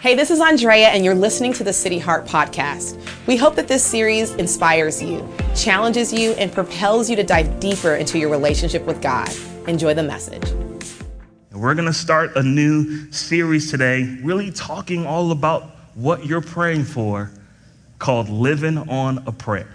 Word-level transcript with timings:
Hey, 0.00 0.14
this 0.14 0.30
is 0.30 0.40
Andrea, 0.40 0.88
and 0.88 1.04
you're 1.04 1.14
listening 1.14 1.52
to 1.52 1.62
the 1.62 1.74
City 1.74 1.98
Heart 1.98 2.24
Podcast. 2.24 2.98
We 3.26 3.36
hope 3.36 3.54
that 3.56 3.68
this 3.68 3.84
series 3.84 4.32
inspires 4.36 5.02
you, 5.02 5.28
challenges 5.54 6.10
you, 6.10 6.32
and 6.32 6.50
propels 6.50 7.10
you 7.10 7.16
to 7.16 7.22
dive 7.22 7.60
deeper 7.60 7.96
into 7.96 8.18
your 8.18 8.30
relationship 8.30 8.82
with 8.86 9.02
God. 9.02 9.28
Enjoy 9.68 9.92
the 9.92 10.02
message. 10.02 10.42
We're 11.52 11.74
going 11.74 11.86
to 11.86 11.92
start 11.92 12.34
a 12.36 12.42
new 12.42 13.12
series 13.12 13.70
today, 13.70 14.18
really 14.22 14.50
talking 14.50 15.04
all 15.04 15.32
about 15.32 15.64
what 15.96 16.24
you're 16.24 16.40
praying 16.40 16.84
for, 16.84 17.30
called 17.98 18.30
Living 18.30 18.78
on 18.78 19.18
a 19.26 19.32
Prayer. 19.32 19.68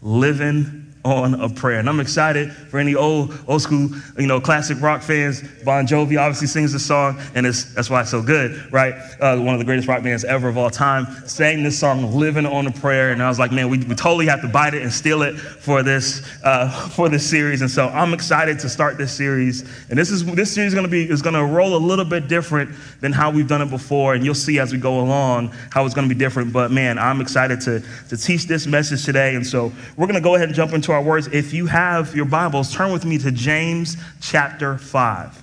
Living 0.00 0.87
on 1.08 1.34
a 1.34 1.48
prayer. 1.48 1.78
And 1.78 1.88
I'm 1.88 2.00
excited 2.00 2.52
for 2.52 2.78
any 2.78 2.94
old, 2.94 3.36
old 3.46 3.62
school, 3.62 3.90
you 4.18 4.26
know, 4.26 4.40
classic 4.40 4.80
rock 4.80 5.02
fans. 5.02 5.42
Bon 5.64 5.86
Jovi 5.86 6.18
obviously 6.18 6.46
sings 6.46 6.72
the 6.72 6.78
song, 6.78 7.20
and 7.34 7.46
that's 7.46 7.90
why 7.90 8.02
it's 8.02 8.10
so 8.10 8.22
good, 8.22 8.72
right? 8.72 8.94
Uh, 9.20 9.36
one 9.38 9.54
of 9.54 9.58
the 9.58 9.64
greatest 9.64 9.88
rock 9.88 10.02
bands 10.02 10.24
ever 10.24 10.48
of 10.48 10.56
all 10.56 10.70
time 10.70 11.06
sang 11.26 11.62
this 11.62 11.78
song, 11.78 12.14
"Living 12.14 12.46
on 12.46 12.66
a 12.66 12.72
Prayer," 12.72 13.10
and 13.10 13.22
I 13.22 13.28
was 13.28 13.38
like, 13.38 13.52
man, 13.52 13.68
we, 13.68 13.78
we 13.78 13.94
totally 13.94 14.26
have 14.26 14.42
to 14.42 14.48
bite 14.48 14.74
it 14.74 14.82
and 14.82 14.92
steal 14.92 15.22
it 15.22 15.36
for 15.38 15.82
this 15.82 16.22
uh, 16.44 16.70
for 16.90 17.08
this 17.08 17.28
series. 17.28 17.60
And 17.60 17.70
so 17.70 17.88
I'm 17.88 18.14
excited 18.14 18.58
to 18.60 18.68
start 18.68 18.98
this 18.98 19.12
series. 19.12 19.62
And 19.90 19.98
this 19.98 20.10
is 20.10 20.24
this 20.24 20.52
series 20.52 20.68
is 20.68 20.74
going 20.74 20.86
to 20.86 20.90
be 20.90 21.08
is 21.08 21.22
going 21.22 21.34
to 21.34 21.44
roll 21.44 21.76
a 21.76 21.78
little 21.78 22.04
bit 22.04 22.28
different 22.28 22.70
than 23.00 23.12
how 23.12 23.30
we've 23.30 23.48
done 23.48 23.62
it 23.62 23.70
before, 23.70 24.14
and 24.14 24.24
you'll 24.24 24.34
see 24.34 24.58
as 24.58 24.72
we 24.72 24.78
go 24.78 25.00
along 25.00 25.48
how 25.70 25.84
it's 25.84 25.94
going 25.94 26.08
to 26.08 26.14
be 26.14 26.18
different. 26.18 26.52
But 26.52 26.70
man, 26.70 26.98
I'm 26.98 27.20
excited 27.20 27.60
to 27.62 27.82
to 28.08 28.16
teach 28.16 28.46
this 28.46 28.66
message 28.66 29.04
today, 29.04 29.34
and 29.34 29.46
so 29.46 29.72
we're 29.96 30.06
going 30.06 30.14
to 30.14 30.20
go 30.20 30.34
ahead 30.34 30.48
and 30.48 30.56
jump 30.56 30.72
into 30.72 30.92
our 30.92 30.97
words. 31.04 31.28
If 31.28 31.52
you 31.52 31.66
have 31.66 32.14
your 32.14 32.24
Bibles, 32.24 32.72
turn 32.74 32.92
with 32.92 33.04
me 33.04 33.18
to 33.18 33.30
James 33.30 33.96
chapter 34.20 34.78
5. 34.78 35.42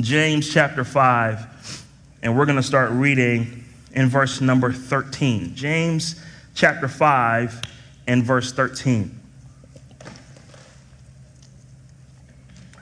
James 0.00 0.52
chapter 0.52 0.84
5, 0.84 1.84
and 2.22 2.36
we're 2.36 2.46
going 2.46 2.56
to 2.56 2.62
start 2.62 2.90
reading 2.92 3.64
in 3.92 4.08
verse 4.08 4.40
number 4.40 4.72
13. 4.72 5.54
James 5.54 6.22
chapter 6.54 6.88
5 6.88 7.62
and 8.06 8.24
verse 8.24 8.52
13. 8.52 9.18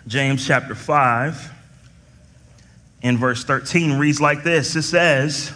James 0.06 0.46
chapter 0.46 0.74
5 0.74 1.52
and 3.02 3.18
verse 3.18 3.44
13 3.44 3.98
reads 3.98 4.20
like 4.20 4.42
this 4.44 4.76
It 4.76 4.82
says, 4.82 5.52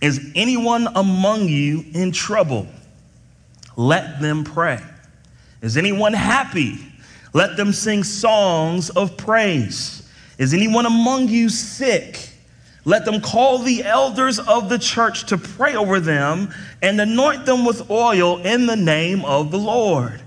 Is 0.00 0.32
anyone 0.34 0.88
among 0.94 1.48
you 1.48 1.84
in 1.92 2.12
trouble? 2.12 2.66
Let 3.76 4.20
them 4.20 4.44
pray. 4.44 4.80
Is 5.64 5.78
anyone 5.78 6.12
happy? 6.12 6.76
Let 7.32 7.56
them 7.56 7.72
sing 7.72 8.04
songs 8.04 8.90
of 8.90 9.16
praise. 9.16 10.06
Is 10.36 10.52
anyone 10.52 10.84
among 10.84 11.28
you 11.28 11.48
sick? 11.48 12.28
Let 12.84 13.06
them 13.06 13.22
call 13.22 13.60
the 13.60 13.82
elders 13.82 14.38
of 14.38 14.68
the 14.68 14.78
church 14.78 15.24
to 15.28 15.38
pray 15.38 15.74
over 15.74 16.00
them 16.00 16.52
and 16.82 17.00
anoint 17.00 17.46
them 17.46 17.64
with 17.64 17.90
oil 17.90 18.42
in 18.42 18.66
the 18.66 18.76
name 18.76 19.24
of 19.24 19.50
the 19.50 19.58
Lord. 19.58 20.20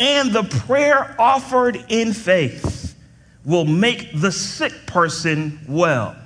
And 0.00 0.32
the 0.32 0.44
prayer 0.44 1.14
offered 1.18 1.84
in 1.90 2.14
faith 2.14 2.96
will 3.44 3.66
make 3.66 4.18
the 4.18 4.32
sick 4.32 4.86
person 4.86 5.60
well. 5.68 6.16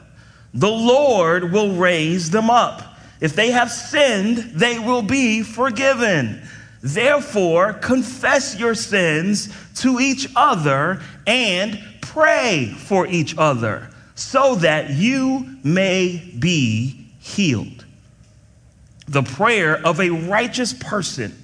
The 0.52 0.70
Lord 0.70 1.50
will 1.50 1.74
raise 1.74 2.30
them 2.30 2.50
up. 2.50 2.96
If 3.20 3.34
they 3.34 3.50
have 3.50 3.72
sinned, 3.72 4.36
they 4.36 4.78
will 4.78 5.02
be 5.02 5.42
forgiven. 5.42 6.41
Therefore, 6.84 7.72
confess 7.72 8.58
your 8.58 8.74
sins 8.74 9.48
to 9.77 10.00
each 10.00 10.28
other 10.36 11.00
and 11.27 11.82
pray 12.02 12.74
for 12.77 13.06
each 13.06 13.34
other 13.38 13.88
so 14.14 14.56
that 14.56 14.90
you 14.90 15.56
may 15.64 16.22
be 16.38 17.06
healed. 17.20 17.86
The 19.08 19.22
prayer 19.22 19.80
of 19.86 19.98
a 19.98 20.10
righteous 20.10 20.74
person 20.74 21.34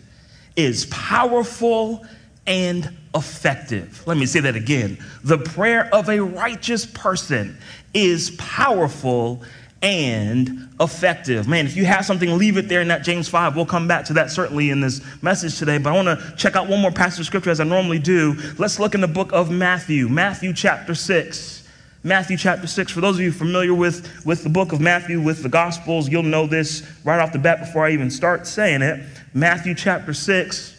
is 0.57 0.85
powerful 0.87 2.05
and 2.47 2.95
effective. 3.15 4.07
Let 4.07 4.19
me 4.19 4.27
say 4.27 4.41
that 4.41 4.57
again. 4.57 4.99
The 5.25 5.39
prayer 5.39 5.89
of 5.95 6.11
a 6.11 6.21
righteous 6.21 6.85
person 6.85 7.57
is 7.95 8.33
powerful 8.33 9.43
and 9.83 10.69
effective. 10.79 11.49
Man, 11.49 11.65
if 11.67 11.77
you 11.77 11.85
have 11.87 12.05
something, 12.05 12.37
leave 12.37 12.57
it 12.57 12.69
there 12.69 12.83
in 12.83 12.89
that 12.89 13.03
James 13.03 13.29
5. 13.29 13.57
We'll 13.57 13.65
come 13.65 13.89
back 13.89 14.05
to 14.07 14.13
that 14.15 14.31
certainly 14.31 14.71
in 14.71 14.81
this 14.81 15.01
message 15.23 15.59
today. 15.59 15.79
But 15.79 15.93
I 15.93 16.03
want 16.03 16.21
to 16.21 16.37
check 16.37 16.55
out 16.55 16.69
one 16.69 16.81
more 16.81 16.91
passage 16.91 17.21
of 17.21 17.27
scripture 17.27 17.51
as 17.51 17.61
I 17.61 17.65
normally 17.65 17.99
do. 17.99 18.37
Let's 18.59 18.79
look 18.79 18.95
in 18.95 19.01
the 19.01 19.09
book 19.09 19.33
of 19.33 19.51
Matthew, 19.51 20.09
Matthew 20.09 20.53
chapter 20.53 20.95
6. 20.95 21.69
Matthew 22.03 22.37
chapter 22.37 22.67
6. 22.67 22.93
For 22.93 23.01
those 23.01 23.17
of 23.17 23.23
you 23.23 23.33
familiar 23.33 23.75
with, 23.75 24.25
with 24.25 24.43
the 24.43 24.49
book 24.49 24.73
of 24.73 24.81
Matthew, 24.81 25.21
with 25.21 25.43
the 25.43 25.49
Gospels, 25.49 26.09
you'll 26.09 26.23
know 26.23 26.47
this 26.47 26.87
right 27.05 27.21
off 27.21 27.33
the 27.33 27.39
bat 27.39 27.61
before 27.61 27.87
I 27.87 27.93
even 27.93 28.11
start 28.11 28.47
saying 28.47 28.83
it. 28.83 29.01
Matthew 29.35 29.75
chapter 29.75 30.13
6 30.13 30.77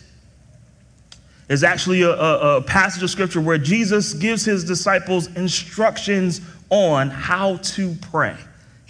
is 1.50 1.64
actually 1.64 2.02
a, 2.04 2.12
a, 2.12 2.58
a 2.58 2.62
passage 2.62 3.04
of 3.04 3.10
scripture 3.10 3.42
where 3.42 3.58
Jesus 3.58 4.14
gives 4.14 4.46
his 4.46 4.64
disciples 4.64 5.28
instructions 5.36 6.42
on 6.70 7.10
how 7.10 7.58
to 7.58 7.96
pray. 7.96 8.38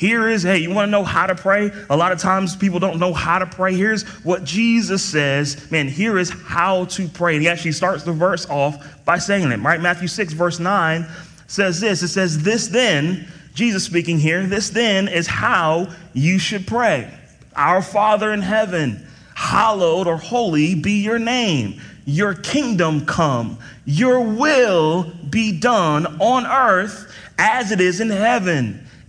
Here 0.02 0.28
is, 0.28 0.42
hey, 0.42 0.58
you 0.58 0.72
want 0.72 0.88
to 0.88 0.92
know 0.92 1.04
how 1.04 1.28
to 1.28 1.36
pray? 1.36 1.70
A 1.92 1.96
lot 1.96 2.12
of 2.12 2.18
times 2.18 2.56
people 2.56 2.80
don't 2.80 2.98
know 2.98 3.14
how 3.14 3.38
to 3.38 3.46
pray. 3.46 3.76
Here's 3.76 4.02
what 4.24 4.44
Jesus 4.44 5.06
says, 5.06 5.70
man, 5.70 5.88
here 5.88 6.18
is 6.18 6.32
how 6.32 6.86
to 6.86 7.08
pray. 7.08 7.36
And 7.36 7.44
he 7.44 7.48
actually 7.48 7.74
starts 7.74 8.02
the 8.02 8.12
verse 8.12 8.50
off 8.50 9.06
by 9.06 9.20
saying 9.20 9.52
it, 9.52 9.60
right? 9.60 9.80
Matthew 9.80 10.08
6, 10.08 10.34
verse 10.34 10.58
9 10.58 11.06
says 11.46 11.80
this 11.80 12.02
it 12.02 12.08
says, 12.08 12.42
This 12.42 12.70
then, 12.70 13.28
Jesus 13.54 13.84
speaking 13.84 14.18
here, 14.18 14.48
this 14.48 14.72
then 14.72 15.08
is 15.08 15.28
how 15.28 15.94
you 16.14 16.40
should 16.40 16.66
pray. 16.66 17.08
Our 17.56 17.84
Father 17.84 18.34
in 18.34 18.42
heaven, 18.42 19.06
hallowed 19.36 20.08
or 20.08 20.18
holy 20.18 20.74
be 20.74 21.04
your 21.04 21.20
name. 21.20 21.80
Your 22.06 22.34
kingdom 22.34 23.06
come, 23.06 23.60
your 23.86 24.22
will 24.22 25.14
be 25.30 25.60
done 25.60 26.08
on 26.20 26.48
earth 26.48 27.14
as 27.38 27.72
it 27.72 27.80
is 27.80 28.02
in 28.02 28.10
heaven. 28.10 28.88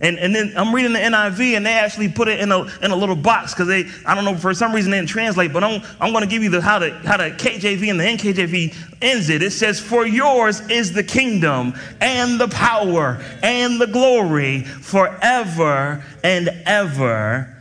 And, 0.00 0.16
and 0.18 0.32
then 0.32 0.52
I'm 0.56 0.72
reading 0.72 0.92
the 0.92 1.00
NIV 1.00 1.56
and 1.56 1.66
they 1.66 1.72
actually 1.72 2.08
put 2.08 2.28
it 2.28 2.38
in 2.38 2.52
a, 2.52 2.62
in 2.84 2.92
a 2.92 2.96
little 2.96 3.16
box 3.16 3.52
because 3.52 3.66
they, 3.66 3.86
I 4.06 4.14
don't 4.14 4.24
know, 4.24 4.36
for 4.36 4.54
some 4.54 4.72
reason 4.72 4.92
they 4.92 4.98
didn't 4.98 5.08
translate, 5.08 5.52
but 5.52 5.64
I'm, 5.64 5.82
I'm 6.00 6.12
going 6.12 6.22
to 6.22 6.30
give 6.30 6.42
you 6.44 6.50
the, 6.50 6.60
how, 6.60 6.78
the, 6.78 6.92
how 6.98 7.16
the 7.16 7.30
KJV 7.30 7.90
and 7.90 7.98
the 7.98 8.04
NKJV 8.04 8.76
ends 9.02 9.28
it. 9.28 9.42
It 9.42 9.50
says, 9.50 9.80
For 9.80 10.06
yours 10.06 10.60
is 10.68 10.92
the 10.92 11.02
kingdom 11.02 11.74
and 12.00 12.40
the 12.40 12.46
power 12.46 13.20
and 13.42 13.80
the 13.80 13.88
glory 13.88 14.62
forever 14.62 16.04
and 16.22 16.48
ever. 16.64 17.56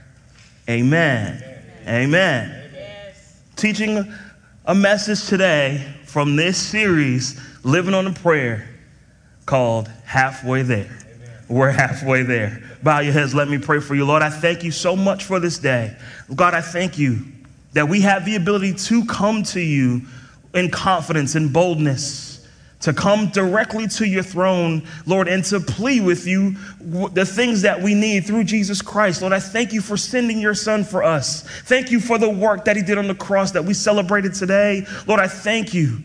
Amen. 0.70 1.44
Amen. 1.88 1.88
Amen. 1.88 2.72
Yes. 2.72 3.40
Teaching 3.56 4.14
a 4.66 4.76
message 4.76 5.26
today 5.26 5.92
from 6.06 6.36
this 6.36 6.58
series, 6.60 7.42
Living 7.64 7.96
on 7.96 8.06
a 8.06 8.14
Prayer, 8.14 8.70
called 9.48 9.88
Halfway 10.06 10.62
There. 10.62 10.97
We're 11.50 11.72
halfway 11.72 12.24
there. 12.24 12.62
Bow 12.84 13.00
your 13.00 13.14
heads. 13.14 13.34
Let 13.34 13.48
me 13.48 13.58
pray 13.58 13.80
for 13.80 13.96
you. 13.96 14.06
Lord, 14.06 14.22
I 14.22 14.30
thank 14.30 14.64
you 14.64 14.72
so 14.72 14.96
much 14.96 15.24
for 15.24 15.40
this 15.40 15.58
day. 15.58 15.96
God, 16.36 16.54
I 16.54 16.62
thank 16.62 16.98
you 16.98 17.20
that 17.74 17.88
we 17.88 18.02
have 18.02 18.26
the 18.26 18.36
ability 18.36 18.74
to 18.74 19.06
come 19.06 19.44
to 19.44 19.62
you 19.62 20.02
in 20.54 20.70
confidence 20.70 21.36
and 21.36 21.54
boldness, 21.54 22.46
to 22.82 22.94
come 22.94 23.30
directly 23.30 23.88
to 23.88 24.06
your 24.06 24.24
throne, 24.24 24.84
Lord, 25.06 25.28
and 25.28 25.44
to 25.46 25.60
plead 25.60 26.04
with 26.04 26.28
you 26.28 26.56
the 26.80 27.26
things 27.26 27.62
that 27.62 27.82
we 27.82 27.94
need 27.94 28.26
through 28.26 28.44
Jesus 28.44 28.82
Christ. 28.82 29.22
Lord, 29.22 29.34
I 29.34 29.40
thank 29.40 29.74
you 29.74 29.82
for 29.82 29.96
sending 29.96 30.40
your 30.40 30.54
son 30.54 30.84
for 30.84 31.04
us. 31.04 31.44
Thank 31.64 31.92
you 31.92 32.00
for 32.00 32.18
the 32.18 32.30
work 32.30 32.66
that 32.66 32.76
he 32.76 32.82
did 32.82 32.98
on 32.98 33.08
the 33.08 33.16
cross 33.16 33.52
that 33.52 33.64
we 33.64 33.74
celebrated 33.74 34.34
today. 34.34 34.86
Lord, 35.08 35.20
I 35.20 35.28
thank 35.28 35.74
you 35.74 36.00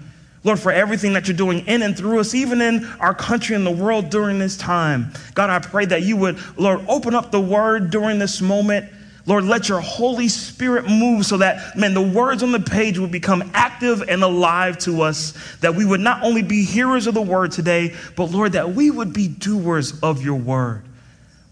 Lord, 0.44 0.58
for 0.58 0.72
everything 0.72 1.12
that 1.12 1.28
you're 1.28 1.36
doing 1.36 1.66
in 1.66 1.82
and 1.82 1.96
through 1.96 2.18
us, 2.18 2.34
even 2.34 2.60
in 2.60 2.84
our 2.98 3.14
country 3.14 3.54
and 3.54 3.64
the 3.64 3.70
world 3.70 4.10
during 4.10 4.38
this 4.38 4.56
time. 4.56 5.12
God, 5.34 5.50
I 5.50 5.60
pray 5.60 5.84
that 5.86 6.02
you 6.02 6.16
would, 6.16 6.38
Lord, 6.58 6.84
open 6.88 7.14
up 7.14 7.30
the 7.30 7.40
word 7.40 7.90
during 7.90 8.18
this 8.18 8.40
moment. 8.40 8.90
Lord, 9.24 9.44
let 9.44 9.68
your 9.68 9.80
Holy 9.80 10.26
Spirit 10.26 10.88
move 10.88 11.26
so 11.26 11.36
that, 11.36 11.76
man, 11.76 11.94
the 11.94 12.02
words 12.02 12.42
on 12.42 12.50
the 12.50 12.58
page 12.58 12.98
would 12.98 13.12
become 13.12 13.48
active 13.54 14.02
and 14.08 14.24
alive 14.24 14.78
to 14.78 15.02
us, 15.02 15.34
that 15.60 15.76
we 15.76 15.84
would 15.84 16.00
not 16.00 16.24
only 16.24 16.42
be 16.42 16.64
hearers 16.64 17.06
of 17.06 17.14
the 17.14 17.22
word 17.22 17.52
today, 17.52 17.94
but 18.16 18.32
Lord, 18.32 18.52
that 18.52 18.74
we 18.74 18.90
would 18.90 19.12
be 19.12 19.28
doers 19.28 20.00
of 20.00 20.24
your 20.24 20.38
word. 20.40 20.82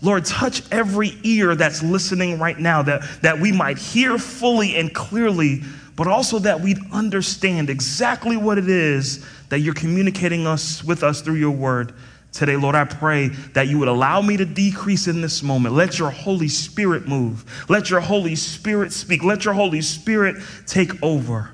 Lord, 0.02 0.24
touch 0.24 0.62
every 0.72 1.12
ear 1.22 1.54
that's 1.54 1.82
listening 1.82 2.40
right 2.40 2.58
now, 2.58 2.82
that, 2.82 3.02
that 3.22 3.38
we 3.38 3.52
might 3.52 3.78
hear 3.78 4.18
fully 4.18 4.76
and 4.76 4.92
clearly 4.92 5.62
but 6.00 6.08
also 6.08 6.38
that 6.38 6.58
we'd 6.62 6.78
understand 6.92 7.68
exactly 7.68 8.34
what 8.34 8.56
it 8.56 8.70
is 8.70 9.22
that 9.50 9.58
you're 9.58 9.74
communicating 9.74 10.46
us 10.46 10.82
with 10.82 11.02
us 11.02 11.20
through 11.20 11.34
your 11.34 11.50
word 11.50 11.92
Today, 12.32 12.56
Lord, 12.56 12.76
I 12.76 12.84
pray 12.84 13.28
that 13.54 13.66
you 13.66 13.78
would 13.80 13.88
allow 13.88 14.22
me 14.22 14.36
to 14.36 14.44
decrease 14.44 15.08
in 15.08 15.20
this 15.20 15.42
moment. 15.42 15.74
Let 15.74 15.98
your 15.98 16.10
Holy 16.10 16.48
Spirit 16.48 17.08
move. 17.08 17.66
Let 17.68 17.90
your 17.90 18.00
Holy 18.00 18.36
Spirit 18.36 18.92
speak. 18.92 19.24
Let 19.24 19.44
your 19.44 19.52
Holy 19.52 19.82
Spirit 19.82 20.36
take 20.66 21.02
over 21.02 21.50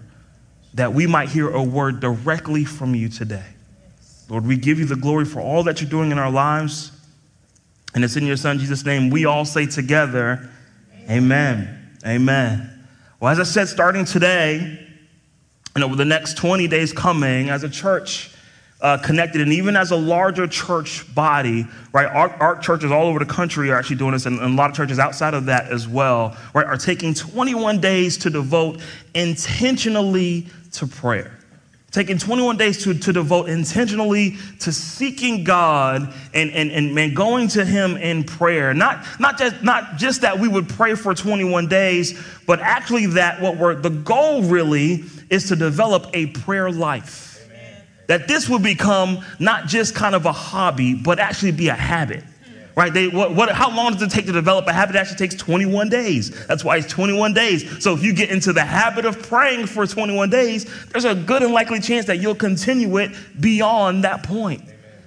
that 0.74 0.92
we 0.92 1.06
might 1.06 1.30
hear 1.30 1.48
a 1.48 1.62
word 1.62 2.00
directly 2.00 2.66
from 2.66 2.94
you 2.94 3.08
today. 3.08 3.46
Lord, 4.28 4.46
we 4.46 4.58
give 4.58 4.78
you 4.78 4.84
the 4.84 4.96
glory 4.96 5.24
for 5.24 5.40
all 5.40 5.62
that 5.62 5.80
you're 5.80 5.88
doing 5.88 6.12
in 6.12 6.18
our 6.18 6.30
lives. 6.30 6.92
And 7.94 8.04
it's 8.04 8.16
in 8.16 8.26
your 8.26 8.36
Son, 8.36 8.58
Jesus' 8.58 8.84
name, 8.84 9.08
we 9.08 9.24
all 9.24 9.46
say 9.46 9.64
together, 9.64 10.50
Amen. 11.08 11.96
Amen. 12.04 12.06
Amen. 12.06 12.75
Well, 13.18 13.32
as 13.32 13.40
I 13.40 13.44
said, 13.44 13.68
starting 13.68 14.04
today, 14.04 14.78
and 15.74 15.82
over 15.82 15.96
the 15.96 16.04
next 16.04 16.36
20 16.36 16.68
days 16.68 16.92
coming, 16.92 17.48
as 17.48 17.64
a 17.64 17.68
church, 17.68 18.30
uh, 18.82 18.98
connected, 18.98 19.40
and 19.40 19.54
even 19.54 19.74
as 19.74 19.90
a 19.90 19.96
larger 19.96 20.46
church 20.46 21.14
body, 21.14 21.66
right? 21.94 22.06
Our, 22.06 22.28
our, 22.42 22.58
churches 22.58 22.90
all 22.90 23.06
over 23.06 23.18
the 23.18 23.24
country 23.24 23.70
are 23.70 23.78
actually 23.78 23.96
doing 23.96 24.12
this, 24.12 24.26
and, 24.26 24.38
and, 24.38 24.52
a 24.52 24.56
lot 24.56 24.68
of 24.68 24.76
churches 24.76 24.98
outside 24.98 25.32
of 25.32 25.46
that 25.46 25.72
as 25.72 25.88
well, 25.88 26.36
right? 26.52 26.66
Are 26.66 26.76
taking 26.76 27.14
21 27.14 27.80
days 27.80 28.18
to 28.18 28.30
devote 28.30 28.80
intentionally 29.14 30.46
to 30.72 30.86
prayer. 30.86 31.38
Taking 31.96 32.18
21 32.18 32.58
days 32.58 32.84
to, 32.84 32.92
to 32.92 33.10
devote 33.10 33.48
intentionally 33.48 34.36
to 34.60 34.70
seeking 34.70 35.44
God 35.44 36.12
and, 36.34 36.50
and, 36.50 36.70
and, 36.70 36.98
and 36.98 37.16
going 37.16 37.48
to 37.48 37.64
Him 37.64 37.96
in 37.96 38.22
prayer. 38.22 38.74
Not, 38.74 39.02
not, 39.18 39.38
just, 39.38 39.62
not 39.62 39.96
just 39.96 40.20
that 40.20 40.38
we 40.38 40.46
would 40.46 40.68
pray 40.68 40.94
for 40.94 41.14
21 41.14 41.68
days, 41.68 42.22
but 42.46 42.60
actually 42.60 43.06
that 43.06 43.40
what 43.40 43.56
we're, 43.56 43.76
the 43.76 43.88
goal 43.88 44.42
really 44.42 45.04
is 45.30 45.48
to 45.48 45.56
develop 45.56 46.10
a 46.12 46.26
prayer 46.26 46.70
life 46.70 47.42
that 48.08 48.28
this 48.28 48.46
would 48.46 48.62
become 48.62 49.24
not 49.38 49.66
just 49.66 49.94
kind 49.94 50.14
of 50.14 50.26
a 50.26 50.32
hobby, 50.32 50.92
but 50.92 51.18
actually 51.18 51.52
be 51.52 51.68
a 51.68 51.74
habit. 51.74 52.22
Right? 52.76 52.92
They, 52.92 53.08
what, 53.08 53.34
what, 53.34 53.50
how 53.50 53.74
long 53.74 53.94
does 53.94 54.02
it 54.02 54.10
take 54.10 54.26
to 54.26 54.32
develop 54.32 54.66
a 54.66 54.72
habit? 54.72 54.96
It 54.96 54.98
actually 54.98 55.16
takes 55.16 55.34
21 55.34 55.88
days. 55.88 56.46
That's 56.46 56.62
why 56.62 56.76
it's 56.76 56.86
21 56.86 57.32
days. 57.32 57.82
So 57.82 57.94
if 57.94 58.02
you 58.02 58.12
get 58.12 58.28
into 58.28 58.52
the 58.52 58.64
habit 58.64 59.06
of 59.06 59.22
praying 59.22 59.66
for 59.66 59.86
21 59.86 60.28
days, 60.28 60.66
there's 60.88 61.06
a 61.06 61.14
good 61.14 61.42
and 61.42 61.54
likely 61.54 61.80
chance 61.80 62.04
that 62.04 62.18
you'll 62.18 62.34
continue 62.34 62.98
it 62.98 63.12
beyond 63.40 64.04
that 64.04 64.24
point. 64.24 64.62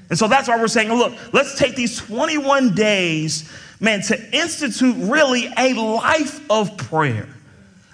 And 0.10 0.18
so 0.18 0.28
that's 0.28 0.48
why 0.48 0.60
we're 0.60 0.68
saying, 0.68 0.92
look, 0.92 1.14
let's 1.32 1.60
take 1.60 1.76
these 1.76 1.96
21 1.98 2.74
days, 2.74 3.48
man, 3.80 4.02
to 4.02 4.36
institute 4.36 4.96
really 4.98 5.48
a 5.56 5.74
life 5.74 6.44
of 6.50 6.76
prayer. 6.76 7.30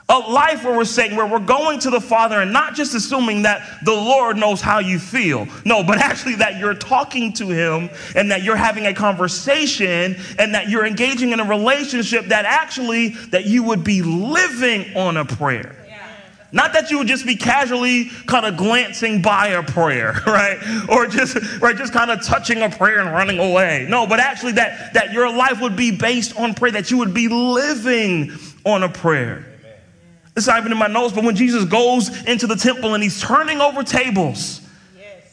A 0.07 0.19
life 0.19 0.63
where 0.63 0.77
we're 0.77 0.85
saying, 0.85 1.15
where 1.15 1.25
we're 1.25 1.39
going 1.39 1.79
to 1.79 1.89
the 1.89 1.99
Father 1.99 2.39
and 2.39 2.53
not 2.53 2.75
just 2.75 2.93
assuming 2.93 3.41
that 3.41 3.83
the 3.83 3.93
Lord 3.93 4.37
knows 4.37 4.61
how 4.61 4.77
you 4.77 4.99
feel. 4.99 5.47
No, 5.65 5.83
but 5.83 5.97
actually 5.99 6.35
that 6.35 6.59
you're 6.59 6.75
talking 6.75 7.33
to 7.33 7.47
Him 7.47 7.89
and 8.15 8.29
that 8.29 8.43
you're 8.43 8.55
having 8.55 8.85
a 8.85 8.93
conversation 8.93 10.15
and 10.37 10.53
that 10.53 10.69
you're 10.69 10.85
engaging 10.85 11.31
in 11.31 11.39
a 11.39 11.45
relationship 11.45 12.27
that 12.27 12.45
actually, 12.45 13.09
that 13.31 13.45
you 13.45 13.63
would 13.63 13.83
be 13.83 14.03
living 14.03 14.95
on 14.95 15.17
a 15.17 15.25
prayer. 15.25 15.75
Not 16.55 16.71
that 16.71 16.89
you 16.89 16.99
would 16.99 17.07
just 17.07 17.25
be 17.25 17.35
casually 17.35 18.05
kind 18.27 18.45
of 18.45 18.55
glancing 18.55 19.21
by 19.21 19.47
a 19.47 19.61
prayer, 19.61 20.13
right? 20.25 20.57
Or 20.87 21.05
just 21.05 21.35
right, 21.61 21.75
just 21.75 21.91
kind 21.91 22.09
of 22.09 22.23
touching 22.23 22.61
a 22.61 22.69
prayer 22.69 22.99
and 22.99 23.11
running 23.11 23.39
away. 23.39 23.85
No, 23.89 24.07
but 24.07 24.21
actually 24.21 24.53
that 24.53 24.93
that 24.93 25.11
your 25.11 25.35
life 25.35 25.59
would 25.59 25.75
be 25.75 25.91
based 25.91 26.39
on 26.39 26.53
prayer, 26.53 26.71
that 26.71 26.91
you 26.91 26.97
would 26.99 27.13
be 27.13 27.27
living 27.27 28.31
on 28.63 28.83
a 28.83 28.89
prayer. 28.89 29.45
It's 30.35 30.47
not 30.47 30.59
even 30.59 30.71
in 30.71 30.77
my 30.77 30.87
notes, 30.87 31.13
but 31.13 31.23
when 31.23 31.35
Jesus 31.35 31.63
goes 31.63 32.23
into 32.25 32.45
the 32.45 32.55
temple 32.55 32.93
and 32.93 33.01
he's 33.01 33.21
turning 33.21 33.61
over 33.61 33.83
tables, 33.83 34.61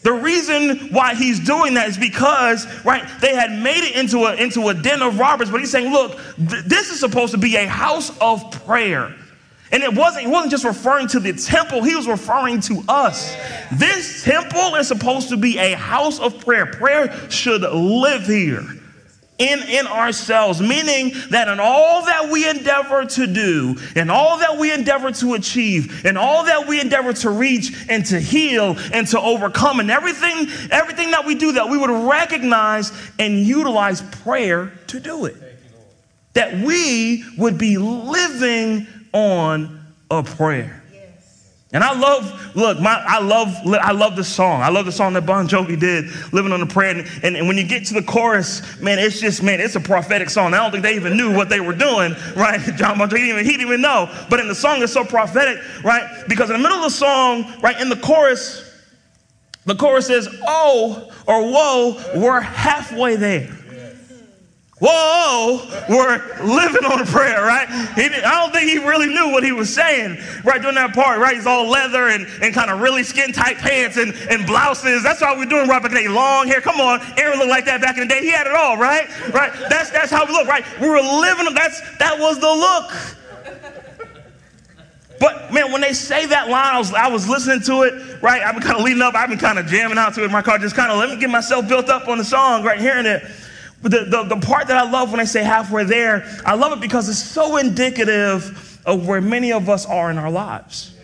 the 0.02 0.12
reason 0.12 0.92
why 0.92 1.14
he's 1.14 1.38
doing 1.40 1.74
that 1.74 1.88
is 1.88 1.96
because, 1.96 2.66
right, 2.84 3.04
they 3.20 3.34
had 3.34 3.52
made 3.52 3.84
it 3.84 3.96
into 3.96 4.24
a, 4.24 4.34
into 4.34 4.68
a 4.68 4.74
den 4.74 5.00
of 5.00 5.18
robbers, 5.18 5.50
but 5.50 5.60
he's 5.60 5.70
saying, 5.70 5.92
look, 5.92 6.18
th- 6.36 6.64
this 6.64 6.90
is 6.90 6.98
supposed 6.98 7.32
to 7.32 7.38
be 7.38 7.56
a 7.56 7.68
house 7.68 8.16
of 8.20 8.50
prayer. 8.64 9.14
And 9.70 9.82
it 9.82 9.94
wasn't, 9.94 10.26
he 10.26 10.30
wasn't 10.30 10.50
just 10.50 10.64
referring 10.64 11.06
to 11.08 11.20
the 11.20 11.32
temple, 11.32 11.82
he 11.82 11.94
was 11.94 12.08
referring 12.08 12.60
to 12.62 12.82
us. 12.88 13.36
This 13.72 14.24
temple 14.24 14.74
is 14.74 14.88
supposed 14.88 15.28
to 15.30 15.36
be 15.36 15.58
a 15.58 15.74
house 15.76 16.18
of 16.18 16.40
prayer. 16.44 16.66
Prayer 16.66 17.30
should 17.30 17.62
live 17.62 18.26
here 18.26 18.64
in, 19.42 19.60
in 19.68 19.86
ourselves, 19.88 20.60
meaning 20.60 21.12
that 21.30 21.48
in 21.48 21.58
all 21.58 22.04
that 22.06 22.30
we 22.30 22.48
endeavor 22.48 23.04
to 23.04 23.26
do, 23.26 23.76
in 23.96 24.08
all 24.08 24.38
that 24.38 24.56
we 24.56 24.72
endeavor 24.72 25.10
to 25.10 25.34
achieve, 25.34 26.06
in 26.06 26.16
all 26.16 26.44
that 26.44 26.68
we 26.68 26.80
endeavor 26.80 27.12
to 27.12 27.30
reach 27.30 27.86
and 27.88 28.06
to 28.06 28.20
heal 28.20 28.76
and 28.92 29.06
to 29.08 29.20
overcome, 29.20 29.80
and 29.80 29.90
everything, 29.90 30.46
everything 30.70 31.10
that 31.10 31.26
we 31.26 31.34
do, 31.34 31.52
that 31.52 31.68
we 31.68 31.76
would 31.76 31.90
recognize 31.90 32.92
and 33.18 33.40
utilize 33.40 34.00
prayer 34.22 34.72
to 34.86 35.00
do 35.00 35.24
it. 35.24 35.36
That 36.34 36.54
we 36.54 37.24
would 37.36 37.58
be 37.58 37.78
living 37.78 38.86
on 39.12 39.84
a 40.10 40.22
prayer. 40.22 40.81
And 41.74 41.82
I 41.82 41.98
love, 41.98 42.54
look, 42.54 42.78
my, 42.80 43.02
I 43.06 43.20
love, 43.20 43.56
I 43.66 43.92
love 43.92 44.14
the 44.14 44.24
song. 44.24 44.60
I 44.60 44.68
love 44.68 44.84
the 44.84 44.92
song 44.92 45.14
that 45.14 45.24
Bon 45.24 45.48
Jovi 45.48 45.78
did, 45.78 46.10
"Living 46.30 46.52
on 46.52 46.60
a 46.60 46.66
Prayer." 46.66 46.90
And, 46.90 47.08
and, 47.22 47.34
and, 47.34 47.48
when 47.48 47.56
you 47.56 47.64
get 47.64 47.86
to 47.86 47.94
the 47.94 48.02
chorus, 48.02 48.78
man, 48.78 48.98
it's 48.98 49.18
just, 49.18 49.42
man, 49.42 49.58
it's 49.58 49.74
a 49.74 49.80
prophetic 49.80 50.28
song. 50.28 50.52
I 50.52 50.58
don't 50.58 50.70
think 50.70 50.82
they 50.82 50.94
even 50.96 51.16
knew 51.16 51.34
what 51.34 51.48
they 51.48 51.60
were 51.60 51.72
doing, 51.72 52.14
right? 52.36 52.60
Jon 52.76 52.98
Bon 52.98 53.08
Jovi, 53.08 53.18
he 53.18 53.26
didn't, 53.26 53.28
even, 53.30 53.44
he 53.46 53.50
didn't 53.52 53.66
even 53.68 53.80
know. 53.80 54.26
But 54.28 54.40
in 54.40 54.48
the 54.48 54.54
song, 54.54 54.82
it's 54.82 54.92
so 54.92 55.02
prophetic, 55.02 55.62
right? 55.82 56.24
Because 56.28 56.50
in 56.50 56.56
the 56.56 56.62
middle 56.62 56.76
of 56.76 56.84
the 56.84 56.90
song, 56.90 57.50
right, 57.62 57.80
in 57.80 57.88
the 57.88 57.96
chorus, 57.96 58.68
the 59.64 59.74
chorus 59.74 60.08
says, 60.08 60.28
"Oh" 60.46 61.10
or 61.26 61.50
"Whoa," 61.50 62.20
we're 62.20 62.40
halfway 62.40 63.16
there. 63.16 63.48
Whoa, 64.84 65.64
we're 65.88 66.18
living 66.42 66.84
on 66.84 67.00
a 67.02 67.06
prayer, 67.06 67.44
right? 67.44 67.68
He, 67.94 68.06
I 68.06 68.42
don't 68.42 68.52
think 68.52 68.68
he 68.68 68.78
really 68.78 69.06
knew 69.06 69.30
what 69.30 69.44
he 69.44 69.52
was 69.52 69.72
saying 69.72 70.18
right 70.42 70.60
during 70.60 70.74
that 70.74 70.92
part, 70.92 71.20
right? 71.20 71.36
He's 71.36 71.46
all 71.46 71.68
leather 71.68 72.08
and, 72.08 72.26
and 72.42 72.52
kind 72.52 72.68
of 72.68 72.80
really 72.80 73.04
skin 73.04 73.30
tight 73.30 73.58
pants 73.58 73.96
and, 73.96 74.12
and 74.28 74.44
blouses. 74.44 75.04
That's 75.04 75.22
all 75.22 75.36
we're 75.36 75.44
doing 75.44 75.68
right 75.68 75.80
back 75.80 75.92
in 75.92 75.98
the 75.98 76.02
day. 76.02 76.08
Long 76.08 76.48
hair. 76.48 76.60
Come 76.60 76.80
on. 76.80 77.00
Aaron 77.16 77.38
looked 77.38 77.50
like 77.50 77.64
that 77.66 77.80
back 77.80 77.96
in 77.96 78.08
the 78.08 78.12
day. 78.12 78.22
He 78.22 78.32
had 78.32 78.48
it 78.48 78.54
all, 78.54 78.76
right? 78.76 79.06
Right? 79.32 79.52
That's 79.68 79.90
that's 79.90 80.10
how 80.10 80.26
we 80.26 80.32
look, 80.32 80.48
right? 80.48 80.64
We 80.80 80.88
were 80.88 81.00
living, 81.00 81.54
that's 81.54 81.80
that 81.98 82.18
was 82.18 82.40
the 82.40 82.48
look. 82.48 83.16
But 85.20 85.52
man, 85.52 85.70
when 85.70 85.80
they 85.80 85.92
say 85.92 86.26
that 86.26 86.48
line, 86.48 86.74
I 86.74 86.78
was, 86.78 86.92
I 86.92 87.06
was 87.06 87.28
listening 87.28 87.60
to 87.66 87.82
it, 87.84 88.20
right? 88.20 88.42
I've 88.42 88.54
been 88.54 88.64
kind 88.64 88.76
of 88.76 88.82
leading 88.82 89.02
up, 89.02 89.14
I've 89.14 89.28
been 89.28 89.38
kind 89.38 89.60
of 89.60 89.66
jamming 89.66 89.96
out 89.96 90.14
to 90.14 90.22
it 90.22 90.24
in 90.24 90.32
my 90.32 90.42
car, 90.42 90.58
just 90.58 90.74
kind 90.74 90.90
of 90.90 90.98
let 90.98 91.10
me 91.10 91.16
get 91.16 91.30
myself 91.30 91.68
built 91.68 91.88
up 91.88 92.08
on 92.08 92.18
the 92.18 92.24
song, 92.24 92.64
right? 92.64 92.80
Hearing 92.80 93.06
it. 93.06 93.22
But 93.82 93.90
the, 93.90 94.04
the, 94.04 94.22
the 94.36 94.46
part 94.46 94.68
that 94.68 94.76
I 94.76 94.88
love 94.88 95.10
when 95.10 95.20
I 95.20 95.24
say 95.24 95.42
halfway 95.42 95.84
there, 95.84 96.24
I 96.46 96.54
love 96.54 96.72
it 96.72 96.80
because 96.80 97.08
it's 97.08 97.22
so 97.22 97.56
indicative 97.56 98.80
of 98.86 99.06
where 99.06 99.20
many 99.20 99.52
of 99.52 99.68
us 99.68 99.86
are 99.86 100.10
in 100.10 100.18
our 100.18 100.30
lives. 100.30 100.94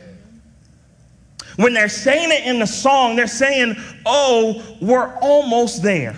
When 1.57 1.75
they're 1.75 1.89
saying 1.89 2.31
it 2.31 2.47
in 2.47 2.61
the 2.61 2.67
song, 2.67 3.17
they're 3.17 3.27
saying, 3.27 3.75
Oh, 4.07 4.65
we're 4.81 5.13
almost 5.17 5.83
there. 5.83 6.15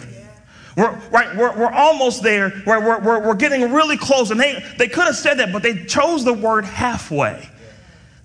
We're, 0.76 0.94
right, 1.10 1.34
we're, 1.34 1.56
we're 1.58 1.72
almost 1.72 2.22
there. 2.22 2.62
We're, 2.66 3.00
we're, 3.00 3.26
we're 3.26 3.34
getting 3.34 3.72
really 3.72 3.96
close. 3.96 4.30
And 4.30 4.38
they, 4.38 4.62
they 4.78 4.86
could 4.86 5.04
have 5.04 5.16
said 5.16 5.38
that, 5.38 5.50
but 5.52 5.62
they 5.62 5.84
chose 5.84 6.24
the 6.24 6.32
word 6.32 6.64
halfway. 6.66 7.48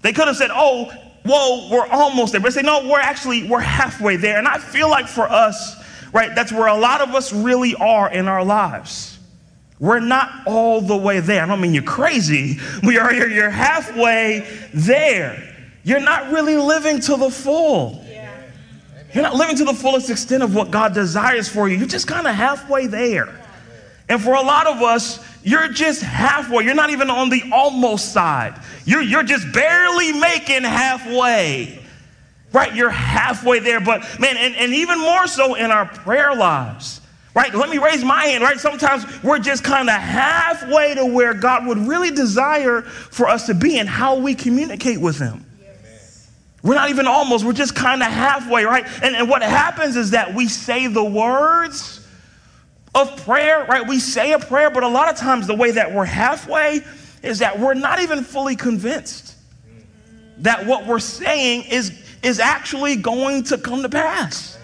They 0.02 0.12
could 0.12 0.28
have 0.28 0.36
said, 0.36 0.52
Oh, 0.54 0.92
whoa, 1.24 1.70
we're 1.72 1.88
almost 1.88 2.34
there. 2.34 2.42
But 2.42 2.54
they 2.54 2.62
say, 2.62 2.66
No, 2.66 2.86
we're 2.90 3.00
actually, 3.00 3.48
we're 3.48 3.62
halfway 3.62 4.18
there. 4.18 4.38
And 4.38 4.48
I 4.48 4.58
feel 4.58 4.90
like 4.90 5.08
for 5.08 5.24
us, 5.24 5.85
right? 6.16 6.34
That's 6.34 6.54
where 6.54 6.68
a 6.68 6.78
lot 6.78 7.02
of 7.02 7.14
us 7.14 7.34
really 7.34 7.76
are 7.76 8.10
in 8.10 8.30
our 8.30 8.44
lives. 8.44 9.20
We're 9.82 10.00
not 10.00 10.48
all 10.48 10.80
the 10.80 10.96
way 10.96 11.20
there. 11.20 11.44
I 11.44 11.46
don't 11.46 11.60
mean 11.60 11.74
you're 11.74 11.84
crazy. 11.84 12.58
We 12.84 12.98
are 12.98 13.14
you're 13.14 13.50
halfway 13.50 14.48
there. 14.74 15.54
You're 15.84 16.00
not 16.00 16.32
really 16.32 16.56
living 16.56 17.02
to 17.02 17.18
the 17.18 17.30
full. 17.30 18.02
You're 19.14 19.24
not 19.24 19.36
living 19.36 19.58
to 19.58 19.66
the 19.66 19.74
fullest 19.74 20.10
extent 20.10 20.42
of 20.42 20.56
what 20.56 20.72
God 20.72 20.94
desires 20.94 21.50
for 21.50 21.68
you. 21.68 21.78
You're 21.78 21.88
just 21.88 22.08
kind 22.08 22.26
of 22.28 22.34
halfway 22.34 22.88
there. 22.88 23.38
And 24.08 24.22
for 24.22 24.36
a 24.36 24.42
lot 24.42 24.68
of 24.68 24.82
us, 24.82 25.20
you're 25.44 25.68
just 25.68 26.02
halfway. 26.02 26.64
You're 26.64 26.76
not 26.76 26.92
even 26.92 27.10
on 27.10 27.30
the 27.30 27.44
almost 27.52 28.14
side. 28.14 28.60
You're, 28.86 29.02
you're 29.02 29.24
just 29.24 29.52
barely 29.52 30.14
making 30.14 30.64
halfway 30.64 31.85
right? 32.56 32.74
You're 32.74 32.90
halfway 32.90 33.60
there, 33.60 33.82
but 33.82 34.02
man, 34.20 34.38
and, 34.38 34.56
and 34.56 34.74
even 34.74 35.00
more 35.00 35.28
so 35.28 35.56
in 35.56 35.72
our 35.72 35.86
prayer 35.86 36.34
lives, 36.34 37.02
right? 37.36 37.54
Let 37.54 37.70
me 37.70 37.78
raise 37.78 38.04
my 38.04 38.26
hand, 38.26 38.44
right? 38.44 38.58
Sometimes 38.58 39.06
we're 39.22 39.40
just 39.40 39.64
kind 39.64 39.90
of 39.90 39.96
halfway 39.96 40.96
to 40.96 41.06
where 41.06 41.34
God 41.34 41.68
would 41.68 41.78
really 41.78 42.12
desire 42.12 42.82
for 42.82 43.28
us 43.28 43.46
to 43.48 43.54
be 43.54 43.78
and 43.78 43.90
how 43.90 44.18
we 44.18 44.34
communicate 44.34 45.00
with 45.00 45.20
Him. 45.20 45.46
We're 46.64 46.76
not 46.76 46.90
even 46.90 47.06
almost, 47.06 47.46
we're 47.46 47.54
just 47.54 47.76
kind 47.76 48.02
of 48.02 48.08
halfway, 48.08 48.64
right? 48.64 48.86
And, 49.04 49.16
and 49.16 49.30
what 49.30 49.44
happens 49.44 49.98
is 49.98 50.12
that 50.12 50.34
we 50.34 50.48
say 50.48 50.88
the 50.88 51.04
words 51.04 52.08
of 52.96 53.24
prayer, 53.24 53.66
right? 53.66 53.86
We 53.86 54.00
say 54.00 54.32
a 54.32 54.40
prayer, 54.40 54.72
but 54.72 54.82
a 54.82 54.88
lot 54.88 55.10
of 55.10 55.18
times 55.18 55.46
the 55.46 55.54
way 55.54 55.72
that 55.72 55.94
we're 55.94 56.06
halfway 56.06 56.80
is 57.22 57.40
that 57.40 57.60
we're 57.60 57.74
not 57.74 58.02
even 58.02 58.24
fully 58.24 58.56
convinced 58.56 59.36
that 60.40 60.66
what 60.66 60.86
we're 60.86 61.00
saying 61.00 61.64
is 61.70 62.05
is 62.26 62.40
actually 62.40 62.96
going 62.96 63.44
to 63.44 63.58
come 63.58 63.84
to 63.84 63.90
pass. 63.90 64.58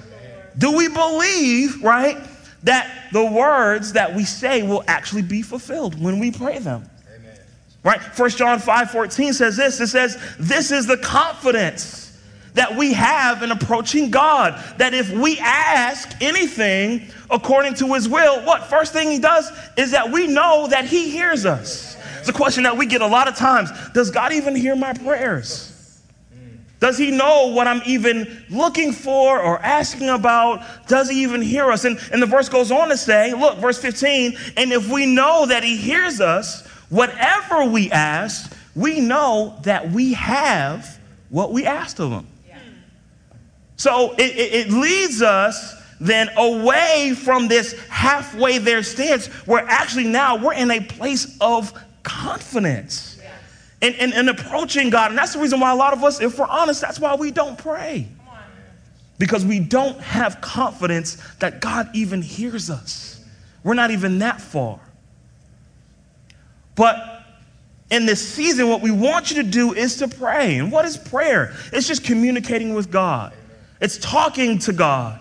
Do 0.57 0.75
we 0.75 0.87
believe, 0.89 1.83
right, 1.83 2.17
that 2.63 3.09
the 3.13 3.23
words 3.23 3.93
that 3.93 4.15
we 4.15 4.25
say 4.25 4.63
will 4.63 4.83
actually 4.87 5.21
be 5.21 5.43
fulfilled 5.43 6.01
when 6.01 6.19
we 6.19 6.31
pray 6.31 6.57
them? 6.57 6.89
Amen. 7.15 7.39
Right? 7.83 8.01
First 8.01 8.39
John 8.39 8.59
5 8.59 8.91
14 8.91 9.33
says 9.33 9.57
this 9.57 9.79
it 9.79 9.87
says, 9.87 10.17
This 10.39 10.71
is 10.71 10.87
the 10.87 10.97
confidence 10.97 12.19
that 12.55 12.75
we 12.75 12.93
have 12.93 13.43
in 13.43 13.51
approaching 13.51 14.09
God. 14.09 14.61
That 14.79 14.95
if 14.95 15.11
we 15.11 15.37
ask 15.39 16.09
anything 16.19 17.07
according 17.29 17.75
to 17.75 17.93
his 17.93 18.09
will, 18.09 18.43
what 18.43 18.65
first 18.65 18.91
thing 18.91 19.11
he 19.11 19.19
does 19.19 19.51
is 19.77 19.91
that 19.91 20.11
we 20.11 20.25
know 20.25 20.67
that 20.67 20.85
he 20.85 21.11
hears 21.11 21.45
us. 21.45 21.95
It's 22.19 22.29
a 22.29 22.33
question 22.33 22.63
that 22.63 22.75
we 22.75 22.87
get 22.87 23.01
a 23.01 23.07
lot 23.07 23.27
of 23.27 23.35
times. 23.35 23.69
Does 23.93 24.09
God 24.09 24.33
even 24.33 24.55
hear 24.55 24.75
my 24.75 24.93
prayers? 24.93 25.70
Does 26.81 26.97
he 26.97 27.11
know 27.11 27.53
what 27.53 27.67
I'm 27.67 27.83
even 27.85 28.43
looking 28.49 28.91
for 28.91 29.39
or 29.39 29.59
asking 29.59 30.09
about? 30.09 30.63
Does 30.87 31.11
he 31.11 31.21
even 31.21 31.39
hear 31.39 31.71
us? 31.71 31.85
And, 31.85 31.99
and 32.11 32.19
the 32.19 32.25
verse 32.25 32.49
goes 32.49 32.71
on 32.71 32.89
to 32.89 32.97
say, 32.97 33.33
look, 33.33 33.59
verse 33.59 33.77
15, 33.77 34.35
and 34.57 34.73
if 34.73 34.89
we 34.89 35.05
know 35.05 35.45
that 35.45 35.63
he 35.63 35.77
hears 35.77 36.19
us, 36.19 36.65
whatever 36.89 37.65
we 37.65 37.91
ask, 37.91 38.51
we 38.75 38.99
know 38.99 39.59
that 39.61 39.91
we 39.91 40.13
have 40.13 40.99
what 41.29 41.53
we 41.53 41.67
asked 41.67 41.99
of 41.99 42.11
him. 42.11 42.27
Yeah. 42.49 42.57
So 43.75 44.13
it, 44.13 44.35
it, 44.35 44.67
it 44.67 44.73
leads 44.73 45.21
us 45.21 45.75
then 45.99 46.29
away 46.35 47.13
from 47.15 47.47
this 47.47 47.79
halfway 47.89 48.57
there 48.57 48.81
stance 48.81 49.27
where 49.45 49.63
actually 49.67 50.07
now 50.07 50.35
we're 50.35 50.55
in 50.55 50.71
a 50.71 50.79
place 50.79 51.37
of 51.41 51.79
confidence 52.01 53.10
and, 53.81 53.95
and, 53.95 54.13
and 54.13 54.29
approaching 54.29 54.89
God. 54.89 55.11
And 55.11 55.17
that's 55.17 55.33
the 55.33 55.39
reason 55.39 55.59
why 55.59 55.71
a 55.71 55.75
lot 55.75 55.93
of 55.93 56.03
us, 56.03 56.21
if 56.21 56.37
we're 56.37 56.47
honest, 56.47 56.81
that's 56.81 56.99
why 56.99 57.15
we 57.15 57.31
don't 57.31 57.57
pray. 57.57 58.07
Because 59.17 59.45
we 59.45 59.59
don't 59.59 59.99
have 59.99 60.41
confidence 60.41 61.17
that 61.39 61.61
God 61.61 61.89
even 61.93 62.21
hears 62.21 62.69
us. 62.69 63.23
We're 63.63 63.75
not 63.75 63.91
even 63.91 64.19
that 64.19 64.41
far. 64.41 64.79
But 66.75 66.95
in 67.91 68.05
this 68.05 68.27
season, 68.27 68.69
what 68.69 68.81
we 68.81 68.89
want 68.89 69.29
you 69.29 69.43
to 69.43 69.49
do 69.49 69.73
is 69.73 69.97
to 69.97 70.07
pray. 70.07 70.57
And 70.57 70.71
what 70.71 70.85
is 70.85 70.97
prayer? 70.97 71.53
It's 71.71 71.87
just 71.87 72.03
communicating 72.03 72.73
with 72.73 72.89
God, 72.89 73.33
it's 73.79 73.97
talking 73.97 74.57
to 74.59 74.73
God. 74.73 75.20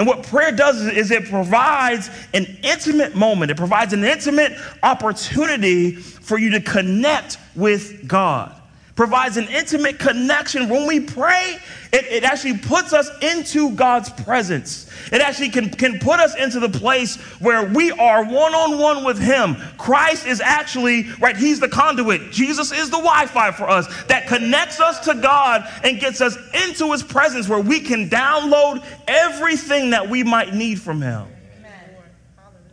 And 0.00 0.06
what 0.06 0.22
prayer 0.22 0.50
does 0.50 0.80
is 0.86 1.10
it 1.10 1.26
provides 1.26 2.08
an 2.32 2.46
intimate 2.62 3.14
moment, 3.14 3.50
it 3.50 3.58
provides 3.58 3.92
an 3.92 4.02
intimate 4.02 4.56
opportunity 4.82 5.90
for 5.92 6.38
you 6.38 6.52
to 6.52 6.60
connect 6.62 7.36
with 7.54 8.08
God. 8.08 8.56
Provides 9.00 9.38
an 9.38 9.48
intimate 9.48 9.98
connection. 9.98 10.68
When 10.68 10.86
we 10.86 11.00
pray, 11.00 11.56
it, 11.90 12.04
it 12.04 12.22
actually 12.22 12.58
puts 12.58 12.92
us 12.92 13.08
into 13.22 13.74
God's 13.74 14.10
presence. 14.10 14.90
It 15.10 15.22
actually 15.22 15.48
can, 15.48 15.70
can 15.70 15.98
put 15.98 16.20
us 16.20 16.36
into 16.36 16.60
the 16.60 16.68
place 16.68 17.16
where 17.40 17.64
we 17.64 17.92
are 17.92 18.22
one 18.22 18.54
on 18.54 18.78
one 18.78 19.02
with 19.02 19.18
Him. 19.18 19.56
Christ 19.78 20.26
is 20.26 20.42
actually, 20.42 21.10
right, 21.12 21.34
He's 21.34 21.60
the 21.60 21.68
conduit. 21.70 22.30
Jesus 22.30 22.72
is 22.72 22.90
the 22.90 22.98
Wi 22.98 23.24
Fi 23.24 23.52
for 23.52 23.70
us 23.70 23.86
that 24.08 24.26
connects 24.26 24.80
us 24.80 25.00
to 25.06 25.14
God 25.14 25.66
and 25.82 25.98
gets 25.98 26.20
us 26.20 26.36
into 26.66 26.92
His 26.92 27.02
presence 27.02 27.48
where 27.48 27.58
we 27.58 27.80
can 27.80 28.10
download 28.10 28.84
everything 29.08 29.92
that 29.92 30.10
we 30.10 30.24
might 30.24 30.52
need 30.52 30.78
from 30.78 31.00
Him. 31.00 31.26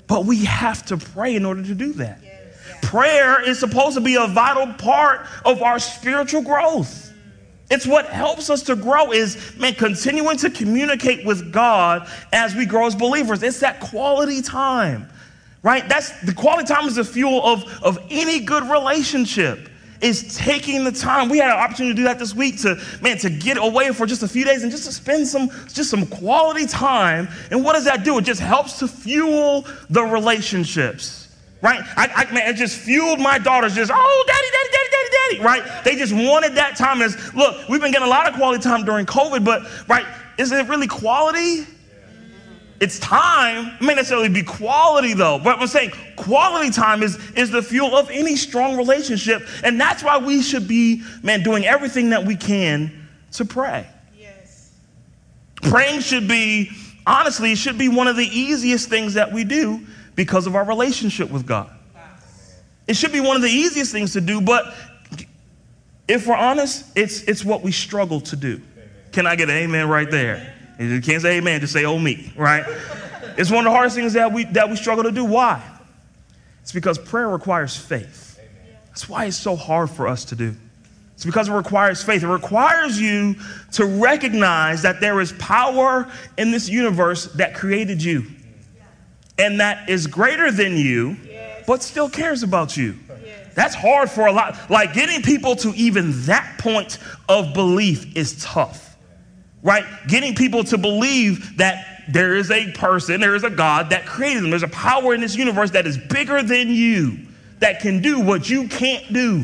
But 0.07 0.25
we 0.25 0.43
have 0.43 0.85
to 0.87 0.97
pray 0.97 1.37
in 1.37 1.45
order 1.45 1.63
to 1.63 1.73
do 1.73 1.93
that. 1.93 2.19
Prayer 2.81 3.41
is 3.41 3.59
supposed 3.59 3.95
to 3.95 4.01
be 4.01 4.15
a 4.15 4.27
vital 4.27 4.73
part 4.73 5.27
of 5.45 5.61
our 5.61 5.79
spiritual 5.79 6.41
growth. 6.41 7.07
It's 7.69 7.85
what 7.85 8.05
helps 8.05 8.49
us 8.49 8.63
to 8.63 8.75
grow 8.75 9.11
is, 9.11 9.55
man, 9.57 9.73
continuing 9.73 10.37
to 10.37 10.49
communicate 10.49 11.25
with 11.25 11.51
God 11.51 12.09
as 12.31 12.55
we 12.55 12.65
grow 12.65 12.87
as 12.87 12.95
believers. 12.95 13.43
It's 13.43 13.59
that 13.59 13.81
quality 13.81 14.41
time, 14.41 15.09
right? 15.63 15.87
That's 15.89 16.21
the 16.21 16.33
quality 16.33 16.65
time 16.65 16.87
is 16.87 16.95
the 16.95 17.03
fuel 17.03 17.43
of, 17.45 17.65
of 17.83 17.99
any 18.09 18.39
good 18.39 18.63
relationship 18.63 19.69
is 19.99 20.37
taking 20.37 20.83
the 20.83 20.91
time. 20.91 21.27
We 21.27 21.39
had 21.39 21.49
an 21.49 21.57
opportunity 21.57 21.95
to 21.95 21.97
do 21.97 22.03
that 22.03 22.19
this 22.19 22.33
week 22.33 22.61
to, 22.61 22.81
man, 23.01 23.17
to 23.17 23.29
get 23.29 23.57
away 23.57 23.91
for 23.91 24.05
just 24.05 24.23
a 24.23 24.27
few 24.27 24.45
days 24.45 24.63
and 24.63 24.71
just 24.71 24.85
to 24.85 24.91
spend 24.91 25.27
some, 25.27 25.49
just 25.73 25.89
some 25.89 26.05
quality 26.05 26.67
time. 26.67 27.27
And 27.51 27.65
what 27.65 27.73
does 27.73 27.85
that 27.85 28.05
do? 28.05 28.17
It 28.17 28.23
just 28.23 28.39
helps 28.39 28.79
to 28.79 28.87
fuel 28.87 29.65
the 29.89 30.03
relationships 30.03 31.26
right? 31.61 31.81
I, 31.95 32.27
I, 32.27 32.33
man, 32.33 32.49
it 32.49 32.55
just 32.57 32.77
fueled 32.77 33.19
my 33.19 33.37
daughters 33.37 33.75
just, 33.75 33.91
oh, 33.93 34.23
daddy, 34.27 34.47
daddy, 34.51 34.69
daddy, 34.71 34.89
daddy, 34.91 35.37
daddy, 35.37 35.43
right? 35.43 35.83
They 35.83 35.95
just 35.95 36.13
wanted 36.13 36.55
that 36.55 36.75
time. 36.75 37.01
As 37.01 37.33
look, 37.33 37.67
we've 37.69 37.81
been 37.81 37.91
getting 37.91 38.07
a 38.07 38.09
lot 38.09 38.27
of 38.27 38.35
quality 38.35 38.61
time 38.61 38.85
during 38.85 39.05
COVID, 39.05 39.43
but 39.43 39.63
right, 39.87 40.05
is 40.37 40.51
it 40.51 40.67
really 40.67 40.87
quality? 40.87 41.65
It's 42.79 42.99
time. 42.99 43.75
It 43.79 43.81
may 43.81 43.95
necessarily 43.95 44.29
be 44.29 44.43
quality 44.43 45.15
though, 45.15 45.39
but 45.39 45.59
I'm 45.59 45.67
saying 45.67 45.93
quality 46.15 46.69
time 46.69 47.01
is, 47.01 47.17
is 47.31 47.49
the 47.49 47.63
fuel 47.63 47.95
of 47.95 48.11
any 48.11 48.35
strong 48.35 48.77
relationship. 48.77 49.47
And 49.63 49.81
that's 49.81 50.03
why 50.03 50.19
we 50.19 50.43
should 50.43 50.67
be, 50.67 51.01
man, 51.23 51.41
doing 51.41 51.65
everything 51.65 52.11
that 52.11 52.23
we 52.23 52.35
can 52.35 53.07
to 53.31 53.45
pray. 53.45 53.87
Yes. 54.15 54.73
Praying 55.63 56.01
should 56.01 56.27
be, 56.27 56.69
honestly, 57.07 57.55
should 57.55 57.79
be 57.79 57.89
one 57.89 58.07
of 58.07 58.15
the 58.15 58.27
easiest 58.27 58.89
things 58.89 59.15
that 59.15 59.33
we 59.33 59.43
do 59.43 59.83
because 60.17 60.47
of 60.47 60.55
our 60.55 60.65
relationship 60.65 61.29
with 61.29 61.45
God. 61.45 61.69
It 62.87 62.95
should 62.95 63.13
be 63.13 63.21
one 63.21 63.35
of 63.35 63.41
the 63.41 63.49
easiest 63.49 63.91
things 63.91 64.13
to 64.13 64.21
do, 64.21 64.41
but 64.41 64.73
if 66.07 66.25
we're 66.25 66.35
honest, 66.35 66.85
it's, 66.95 67.21
it's 67.23 67.45
what 67.45 67.61
we 67.61 67.71
struggle 67.71 68.19
to 68.21 68.35
do. 68.35 68.61
Can 69.11 69.27
I 69.27 69.35
get 69.35 69.49
an 69.49 69.55
amen 69.55 69.87
right 69.87 70.09
there? 70.09 70.55
You 70.79 71.01
can't 71.01 71.21
say 71.21 71.37
amen, 71.37 71.61
just 71.61 71.73
say, 71.73 71.85
oh 71.85 71.99
me, 71.99 72.33
right? 72.35 72.65
It's 73.37 73.51
one 73.51 73.59
of 73.59 73.65
the 73.65 73.71
hardest 73.71 73.95
things 73.95 74.13
that 74.13 74.33
we, 74.33 74.45
that 74.45 74.69
we 74.69 74.75
struggle 74.75 75.03
to 75.03 75.11
do. 75.11 75.23
Why? 75.23 75.61
It's 76.63 76.71
because 76.71 76.97
prayer 76.97 77.29
requires 77.29 77.77
faith. 77.77 78.39
That's 78.87 79.07
why 79.07 79.25
it's 79.25 79.37
so 79.37 79.55
hard 79.55 79.89
for 79.89 80.07
us 80.07 80.25
to 80.25 80.35
do. 80.35 80.55
It's 81.13 81.25
because 81.25 81.49
it 81.49 81.53
requires 81.53 82.03
faith. 82.03 82.23
It 82.23 82.27
requires 82.27 82.99
you 82.99 83.35
to 83.73 83.85
recognize 83.85 84.81
that 84.81 84.99
there 84.99 85.19
is 85.19 85.33
power 85.33 86.11
in 86.37 86.51
this 86.51 86.69
universe 86.69 87.25
that 87.33 87.53
created 87.53 88.01
you 88.01 88.25
and 89.37 89.59
that 89.59 89.89
is 89.89 90.07
greater 90.07 90.51
than 90.51 90.77
you, 90.77 91.17
yes. 91.27 91.63
but 91.67 91.83
still 91.83 92.09
cares 92.09 92.43
about 92.43 92.75
you. 92.75 92.95
Yes. 93.23 93.53
That's 93.53 93.75
hard 93.75 94.09
for 94.09 94.27
a 94.27 94.31
lot. 94.31 94.69
Like 94.69 94.93
getting 94.93 95.21
people 95.21 95.55
to 95.57 95.69
even 95.75 96.11
that 96.25 96.57
point 96.59 96.99
of 97.29 97.53
belief 97.53 98.15
is 98.15 98.43
tough, 98.43 98.97
right? 99.61 99.85
Getting 100.07 100.35
people 100.35 100.63
to 100.65 100.77
believe 100.77 101.57
that 101.57 102.03
there 102.09 102.35
is 102.35 102.51
a 102.51 102.71
person, 102.71 103.19
there 103.19 103.35
is 103.35 103.43
a 103.43 103.49
God 103.49 103.89
that 103.89 104.05
created 104.05 104.43
them. 104.43 104.49
There's 104.49 104.63
a 104.63 104.69
power 104.69 105.13
in 105.13 105.21
this 105.21 105.35
universe 105.35 105.71
that 105.71 105.85
is 105.85 105.97
bigger 105.97 106.41
than 106.41 106.69
you, 106.69 107.19
that 107.59 107.81
can 107.81 108.01
do 108.01 108.19
what 108.19 108.49
you 108.49 108.67
can't 108.67 109.11
do 109.11 109.43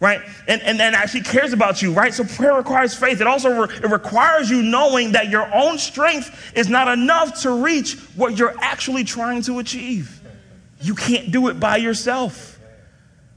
right? 0.00 0.20
And, 0.46 0.62
and, 0.62 0.80
and 0.80 0.94
actually 0.94 1.22
cares 1.22 1.52
about 1.52 1.82
you, 1.82 1.92
right? 1.92 2.14
So 2.14 2.24
prayer 2.24 2.54
requires 2.54 2.94
faith. 2.94 3.20
It 3.20 3.26
also 3.26 3.62
re- 3.62 3.74
it 3.76 3.90
requires 3.90 4.48
you 4.48 4.62
knowing 4.62 5.12
that 5.12 5.28
your 5.28 5.52
own 5.52 5.78
strength 5.78 6.52
is 6.54 6.68
not 6.68 6.88
enough 6.88 7.42
to 7.42 7.50
reach 7.62 7.96
what 8.14 8.38
you're 8.38 8.54
actually 8.60 9.04
trying 9.04 9.42
to 9.42 9.58
achieve. 9.58 10.20
You 10.80 10.94
can't 10.94 11.32
do 11.32 11.48
it 11.48 11.58
by 11.58 11.78
yourself, 11.78 12.58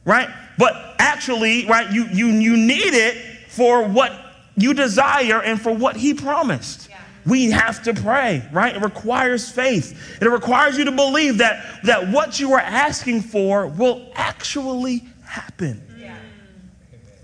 right? 0.06 0.30
But 0.58 0.96
actually, 1.00 1.66
right, 1.66 1.92
you, 1.92 2.06
you, 2.06 2.28
you 2.28 2.56
need 2.58 2.94
it 2.94 3.18
for 3.50 3.84
what 3.88 4.14
you 4.56 4.76
desire 4.76 5.42
and 5.42 5.60
for 5.60 5.74
what 5.74 5.96
he 5.96 6.14
promised. 6.14 6.90
We 7.26 7.52
have 7.52 7.84
to 7.84 7.94
pray, 7.94 8.48
right? 8.52 8.76
It 8.76 8.82
requires 8.82 9.50
faith. 9.50 10.20
It 10.22 10.28
requires 10.28 10.78
you 10.78 10.86
to 10.86 10.92
believe 10.92 11.40
that, 11.40 11.84
that 11.84 12.10
what 12.10 12.40
you 12.40 12.54
are 12.54 12.60
asking 12.60 13.22
for 13.22 13.68
will 13.68 14.12
actually 14.16 15.04
happen 15.24 15.91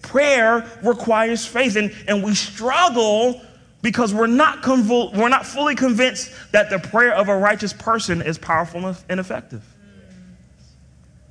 prayer 0.08 0.66
requires 0.84 1.46
faith. 1.46 1.76
And, 1.76 1.94
and 2.08 2.24
we 2.24 2.34
struggle 2.36 3.42
because 3.82 4.14
we're 4.14 4.28
not, 4.28 4.66
we're 4.66 5.30
not 5.30 5.46
fully 5.46 5.76
convinced 5.76 6.32
that 6.52 6.70
the 6.70 6.80
prayer 6.80 7.14
of 7.14 7.30
a 7.30 7.38
righteous 7.38 7.74
person 7.74 8.22
is 8.22 8.38
powerful 8.38 8.96
and 9.08 9.20
effective. 9.20 9.64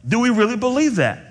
Do 0.07 0.21
we 0.21 0.31
really 0.31 0.57
believe 0.57 0.97
that? 0.97 1.23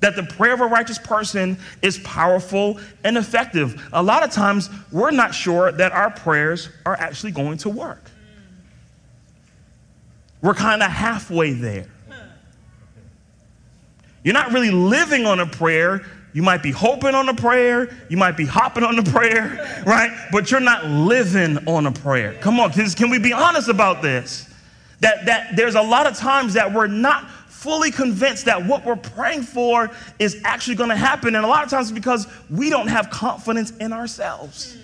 That 0.00 0.14
the 0.14 0.22
prayer 0.22 0.54
of 0.54 0.60
a 0.60 0.66
righteous 0.66 0.98
person 0.98 1.58
is 1.82 1.98
powerful 1.98 2.78
and 3.02 3.16
effective. 3.16 3.88
A 3.92 4.02
lot 4.02 4.22
of 4.22 4.30
times, 4.30 4.70
we're 4.92 5.10
not 5.10 5.34
sure 5.34 5.72
that 5.72 5.92
our 5.92 6.10
prayers 6.10 6.68
are 6.84 6.94
actually 6.94 7.32
going 7.32 7.58
to 7.58 7.68
work. 7.68 8.10
We're 10.42 10.54
kind 10.54 10.82
of 10.82 10.90
halfway 10.90 11.54
there. 11.54 11.88
You're 14.22 14.34
not 14.34 14.52
really 14.52 14.70
living 14.70 15.24
on 15.24 15.40
a 15.40 15.46
prayer, 15.46 16.04
you 16.36 16.42
might 16.42 16.62
be 16.62 16.70
hoping 16.70 17.14
on 17.14 17.30
a 17.30 17.34
prayer, 17.34 17.88
you 18.10 18.18
might 18.18 18.36
be 18.36 18.44
hopping 18.44 18.84
on 18.84 18.98
a 18.98 19.02
prayer, 19.02 19.82
right? 19.86 20.14
But 20.30 20.50
you're 20.50 20.60
not 20.60 20.84
living 20.84 21.66
on 21.66 21.86
a 21.86 21.92
prayer. 21.92 22.34
Come 22.42 22.60
on, 22.60 22.72
can 22.72 23.08
we 23.08 23.18
be 23.18 23.32
honest 23.32 23.70
about 23.70 24.02
this? 24.02 24.46
That, 25.00 25.24
that 25.24 25.56
there's 25.56 25.76
a 25.76 25.80
lot 25.80 26.06
of 26.06 26.14
times 26.14 26.52
that 26.52 26.74
we're 26.74 26.88
not 26.88 27.30
fully 27.48 27.90
convinced 27.90 28.44
that 28.44 28.66
what 28.66 28.84
we're 28.84 28.96
praying 28.96 29.44
for 29.44 29.90
is 30.18 30.38
actually 30.44 30.76
going 30.76 30.90
to 30.90 30.96
happen. 30.96 31.34
And 31.36 31.42
a 31.42 31.48
lot 31.48 31.64
of 31.64 31.70
times 31.70 31.90
because 31.90 32.26
we 32.50 32.68
don't 32.68 32.88
have 32.88 33.08
confidence 33.08 33.70
in 33.78 33.94
ourselves 33.94 34.76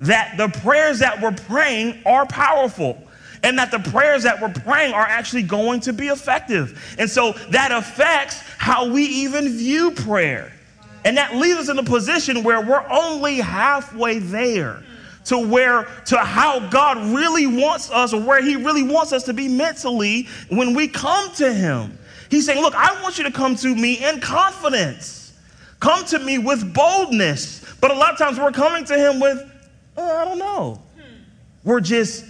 that 0.00 0.36
the 0.36 0.48
prayers 0.58 0.98
that 0.98 1.22
we're 1.22 1.30
praying 1.30 2.02
are 2.04 2.26
powerful 2.26 3.00
and 3.44 3.56
that 3.60 3.70
the 3.70 3.78
prayers 3.78 4.24
that 4.24 4.42
we're 4.42 4.48
praying 4.48 4.92
are 4.92 5.06
actually 5.06 5.44
going 5.44 5.78
to 5.78 5.92
be 5.92 6.08
effective. 6.08 6.96
And 6.98 7.08
so 7.08 7.30
that 7.50 7.70
affects 7.70 8.40
how 8.58 8.90
we 8.90 9.04
even 9.04 9.50
view 9.50 9.92
prayer. 9.92 10.50
And 11.04 11.18
that 11.18 11.36
leaves 11.36 11.60
us 11.60 11.68
in 11.68 11.78
a 11.78 11.82
position 11.82 12.42
where 12.42 12.60
we're 12.60 12.86
only 12.88 13.36
halfway 13.36 14.18
there 14.18 14.82
to 15.26 15.38
where 15.38 15.84
to 16.06 16.18
how 16.18 16.60
God 16.68 16.98
really 17.14 17.46
wants 17.46 17.90
us 17.90 18.12
or 18.12 18.20
where 18.20 18.42
he 18.42 18.56
really 18.56 18.82
wants 18.82 19.12
us 19.12 19.24
to 19.24 19.32
be 19.32 19.48
mentally 19.48 20.28
when 20.48 20.74
we 20.74 20.88
come 20.88 21.30
to 21.34 21.52
him. 21.52 21.98
He's 22.30 22.46
saying, 22.46 22.60
"Look, 22.60 22.74
I 22.74 23.02
want 23.02 23.18
you 23.18 23.24
to 23.24 23.30
come 23.30 23.54
to 23.56 23.74
me 23.74 24.04
in 24.04 24.20
confidence. 24.20 25.32
Come 25.80 26.04
to 26.06 26.18
me 26.18 26.38
with 26.38 26.72
boldness." 26.72 27.60
But 27.80 27.90
a 27.90 27.94
lot 27.94 28.12
of 28.12 28.18
times 28.18 28.38
we're 28.38 28.52
coming 28.52 28.84
to 28.86 28.98
him 28.98 29.20
with, 29.20 29.42
oh, 29.96 30.16
"I 30.16 30.24
don't 30.24 30.38
know." 30.38 30.80
We're 31.62 31.80
just 31.80 32.24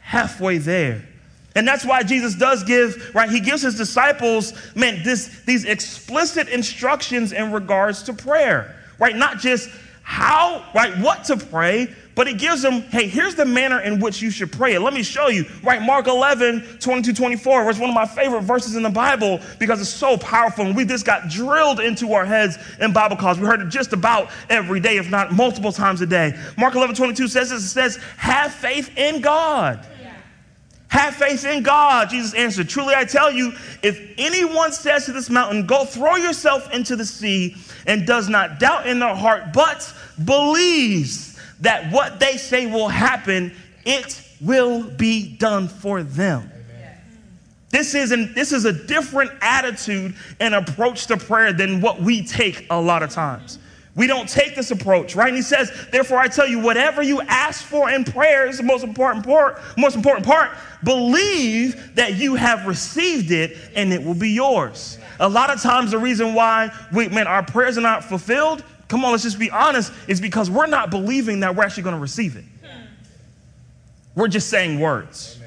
halfway 0.00 0.58
there. 0.58 1.06
And 1.54 1.66
that's 1.66 1.84
why 1.84 2.02
Jesus 2.02 2.34
does 2.34 2.62
give, 2.62 3.12
right? 3.14 3.28
He 3.28 3.40
gives 3.40 3.62
his 3.62 3.76
disciples, 3.76 4.52
man, 4.76 5.02
this, 5.02 5.42
these 5.46 5.64
explicit 5.64 6.48
instructions 6.48 7.32
in 7.32 7.50
regards 7.50 8.02
to 8.04 8.12
prayer, 8.12 8.76
right? 8.98 9.16
Not 9.16 9.38
just 9.38 9.68
how, 10.02 10.64
right, 10.74 10.96
what 10.98 11.24
to 11.24 11.36
pray, 11.36 11.94
but 12.14 12.26
he 12.26 12.34
gives 12.34 12.62
them, 12.62 12.82
hey, 12.82 13.08
here's 13.08 13.34
the 13.34 13.44
manner 13.44 13.80
in 13.80 14.00
which 14.00 14.20
you 14.20 14.30
should 14.30 14.52
pray 14.52 14.74
it. 14.74 14.80
Let 14.80 14.92
me 14.92 15.02
show 15.02 15.28
you, 15.28 15.44
right? 15.62 15.80
Mark 15.80 16.06
11, 16.06 16.78
22, 16.80 17.14
24, 17.14 17.64
was 17.64 17.78
one 17.78 17.88
of 17.88 17.94
my 17.94 18.06
favorite 18.06 18.42
verses 18.42 18.76
in 18.76 18.82
the 18.82 18.90
Bible 18.90 19.40
because 19.58 19.80
it's 19.80 19.88
so 19.88 20.16
powerful. 20.18 20.66
And 20.66 20.76
we 20.76 20.84
just 20.84 21.06
got 21.06 21.28
drilled 21.28 21.80
into 21.80 22.12
our 22.12 22.24
heads 22.24 22.58
in 22.80 22.92
Bible 22.92 23.16
calls. 23.16 23.38
We 23.38 23.46
heard 23.46 23.60
it 23.60 23.68
just 23.68 23.92
about 23.92 24.30
every 24.50 24.80
day, 24.80 24.98
if 24.98 25.08
not 25.10 25.32
multiple 25.32 25.72
times 25.72 26.00
a 26.00 26.06
day. 26.06 26.36
Mark 26.58 26.74
11, 26.74 26.96
22 26.96 27.28
says 27.28 27.50
this, 27.50 27.64
it 27.64 27.68
says, 27.68 27.96
have 28.16 28.52
faith 28.52 28.96
in 28.98 29.20
God. 29.20 29.86
Have 30.90 31.14
faith 31.14 31.44
in 31.44 31.62
God. 31.62 32.10
Jesus 32.10 32.34
answered, 32.34 32.68
Truly 32.68 32.94
I 32.96 33.04
tell 33.04 33.30
you, 33.30 33.52
if 33.80 34.00
anyone 34.18 34.72
says 34.72 35.06
to 35.06 35.12
this 35.12 35.30
mountain, 35.30 35.64
Go 35.64 35.84
throw 35.84 36.16
yourself 36.16 36.72
into 36.74 36.96
the 36.96 37.06
sea, 37.06 37.56
and 37.86 38.06
does 38.06 38.28
not 38.28 38.58
doubt 38.58 38.86
in 38.86 38.98
their 38.98 39.14
heart, 39.14 39.52
but 39.52 39.94
believes 40.24 41.38
that 41.60 41.92
what 41.92 42.18
they 42.18 42.36
say 42.36 42.66
will 42.66 42.88
happen, 42.88 43.52
it 43.84 44.20
will 44.40 44.82
be 44.82 45.36
done 45.36 45.68
for 45.68 46.02
them. 46.02 46.50
This 47.68 47.94
is, 47.94 48.10
an, 48.10 48.34
this 48.34 48.50
is 48.50 48.64
a 48.64 48.72
different 48.72 49.30
attitude 49.42 50.16
and 50.40 50.56
approach 50.56 51.06
to 51.06 51.16
prayer 51.16 51.52
than 51.52 51.80
what 51.80 52.00
we 52.00 52.24
take 52.26 52.66
a 52.68 52.80
lot 52.80 53.04
of 53.04 53.10
times. 53.10 53.60
We 53.96 54.06
don't 54.06 54.28
take 54.28 54.54
this 54.54 54.70
approach, 54.70 55.16
right? 55.16 55.28
And 55.28 55.36
he 55.36 55.42
says, 55.42 55.72
therefore, 55.90 56.18
I 56.18 56.28
tell 56.28 56.46
you, 56.46 56.60
whatever 56.60 57.02
you 57.02 57.20
ask 57.22 57.64
for 57.64 57.90
in 57.90 58.04
prayer 58.04 58.46
is 58.46 58.58
the 58.58 58.62
most 58.62 58.84
important 58.84 59.26
part. 59.26 59.60
Most 59.76 59.96
important 59.96 60.24
part. 60.24 60.52
Believe 60.84 61.96
that 61.96 62.14
you 62.14 62.36
have 62.36 62.66
received 62.66 63.32
it, 63.32 63.56
and 63.74 63.92
it 63.92 64.02
will 64.02 64.14
be 64.14 64.30
yours. 64.30 64.98
A 65.18 65.28
lot 65.28 65.50
of 65.50 65.60
times, 65.60 65.90
the 65.90 65.98
reason 65.98 66.34
why 66.34 66.70
we, 66.92 67.08
man, 67.08 67.26
our 67.26 67.42
prayers 67.42 67.76
are 67.76 67.82
not 67.82 68.04
fulfilled. 68.04 68.62
Come 68.86 69.04
on, 69.04 69.10
let's 69.10 69.24
just 69.24 69.38
be 69.38 69.50
honest. 69.50 69.92
Is 70.06 70.20
because 70.20 70.50
we're 70.50 70.66
not 70.66 70.90
believing 70.90 71.40
that 71.40 71.56
we're 71.56 71.64
actually 71.64 71.82
going 71.82 71.96
to 71.96 72.00
receive 72.00 72.36
it. 72.36 72.44
We're 74.14 74.28
just 74.28 74.48
saying 74.48 74.78
words. 74.78 75.39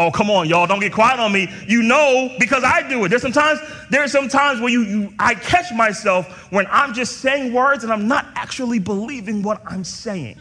Oh, 0.00 0.10
come 0.10 0.30
on, 0.30 0.48
y'all, 0.48 0.66
don't 0.66 0.80
get 0.80 0.94
quiet 0.94 1.20
on 1.20 1.30
me. 1.30 1.52
You 1.68 1.82
know, 1.82 2.34
because 2.38 2.64
I 2.64 2.88
do 2.88 3.04
it. 3.04 3.10
There's 3.10 3.20
sometimes, 3.20 3.60
there's 3.90 4.10
some 4.10 4.28
times 4.28 4.58
where 4.58 4.70
you, 4.70 4.82
you 4.82 5.14
I 5.18 5.34
catch 5.34 5.70
myself 5.74 6.50
when 6.50 6.66
I'm 6.70 6.94
just 6.94 7.18
saying 7.18 7.52
words 7.52 7.84
and 7.84 7.92
I'm 7.92 8.08
not 8.08 8.26
actually 8.34 8.78
believing 8.78 9.42
what 9.42 9.60
I'm 9.66 9.84
saying. 9.84 10.38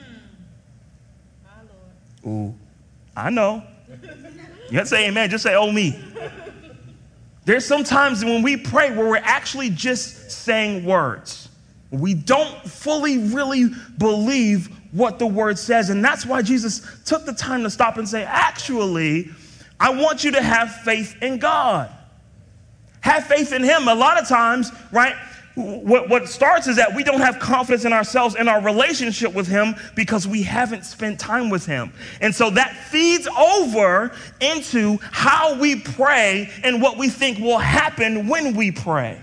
Ooh, 2.25 2.55
I 3.17 3.29
know. 3.29 3.61
You 4.69 4.77
can 4.77 4.85
say 4.85 5.09
amen, 5.09 5.29
just 5.29 5.43
say, 5.43 5.55
oh 5.55 5.69
me. 5.69 6.01
There's 7.43 7.65
sometimes 7.65 8.23
when 8.23 8.41
we 8.41 8.55
pray 8.55 8.95
where 8.95 9.09
we're 9.09 9.17
actually 9.17 9.71
just 9.71 10.31
saying 10.31 10.85
words. 10.85 11.49
We 11.91 12.13
don't 12.13 12.55
fully 12.63 13.17
really 13.17 13.71
believe 13.97 14.69
what 14.93 15.19
the 15.19 15.27
word 15.27 15.59
says. 15.59 15.89
And 15.89 16.05
that's 16.05 16.25
why 16.25 16.43
Jesus 16.43 17.03
took 17.03 17.25
the 17.25 17.33
time 17.33 17.63
to 17.63 17.69
stop 17.69 17.97
and 17.97 18.07
say, 18.07 18.23
actually, 18.23 19.31
I 19.79 19.91
want 19.91 20.23
you 20.23 20.31
to 20.31 20.41
have 20.41 20.75
faith 20.81 21.15
in 21.21 21.39
God. 21.39 21.89
Have 23.01 23.25
faith 23.25 23.53
in 23.53 23.63
Him. 23.63 23.87
A 23.87 23.95
lot 23.95 24.21
of 24.21 24.27
times, 24.27 24.71
right? 24.91 25.15
What, 25.55 26.09
what 26.09 26.29
starts 26.29 26.67
is 26.67 26.77
that 26.77 26.95
we 26.95 27.03
don't 27.03 27.21
have 27.21 27.39
confidence 27.39 27.83
in 27.83 27.91
ourselves 27.91 28.35
in 28.35 28.47
our 28.47 28.61
relationship 28.61 29.33
with 29.33 29.47
Him 29.47 29.75
because 29.95 30.27
we 30.27 30.43
haven't 30.43 30.85
spent 30.85 31.19
time 31.19 31.49
with 31.49 31.65
Him. 31.65 31.91
And 32.21 32.33
so 32.33 32.49
that 32.51 32.75
feeds 32.75 33.27
over 33.27 34.11
into 34.39 34.99
how 35.01 35.59
we 35.59 35.79
pray 35.79 36.49
and 36.63 36.81
what 36.81 36.97
we 36.97 37.09
think 37.09 37.39
will 37.39 37.57
happen 37.57 38.27
when 38.27 38.55
we 38.55 38.71
pray. 38.71 39.19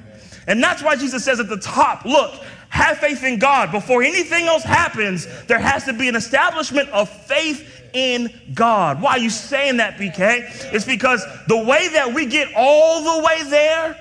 And 0.46 0.62
that's 0.62 0.82
why 0.82 0.96
Jesus 0.96 1.24
says 1.24 1.40
at 1.40 1.48
the 1.48 1.58
top, 1.58 2.04
look, 2.04 2.34
have 2.76 2.98
faith 2.98 3.24
in 3.24 3.38
God. 3.38 3.72
Before 3.72 4.02
anything 4.02 4.46
else 4.46 4.62
happens, 4.62 5.26
there 5.46 5.58
has 5.58 5.84
to 5.84 5.92
be 5.92 6.08
an 6.08 6.14
establishment 6.14 6.88
of 6.90 7.08
faith 7.08 7.88
in 7.92 8.30
God. 8.54 9.00
Why 9.00 9.12
are 9.12 9.18
you 9.18 9.30
saying 9.30 9.78
that, 9.78 9.96
BK? 9.96 10.72
It's 10.72 10.84
because 10.84 11.24
the 11.48 11.56
way 11.56 11.88
that 11.88 12.12
we 12.12 12.26
get 12.26 12.52
all 12.54 13.18
the 13.18 13.24
way 13.24 13.42
there 13.44 13.98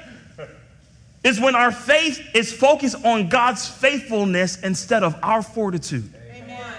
is 1.23 1.39
when 1.39 1.55
our 1.55 1.71
faith 1.71 2.21
is 2.35 2.53
focused 2.53 3.03
on 3.03 3.29
God's 3.29 3.67
faithfulness 3.67 4.61
instead 4.61 5.03
of 5.03 5.15
our 5.23 5.41
fortitude. 5.41 6.13
Amen. 6.31 6.73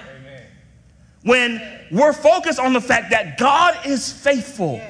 When 1.24 1.62
we're 1.90 2.12
focused 2.12 2.60
on 2.60 2.72
the 2.72 2.80
fact 2.80 3.10
that 3.10 3.38
God 3.38 3.86
is 3.86 4.12
faithful, 4.12 4.80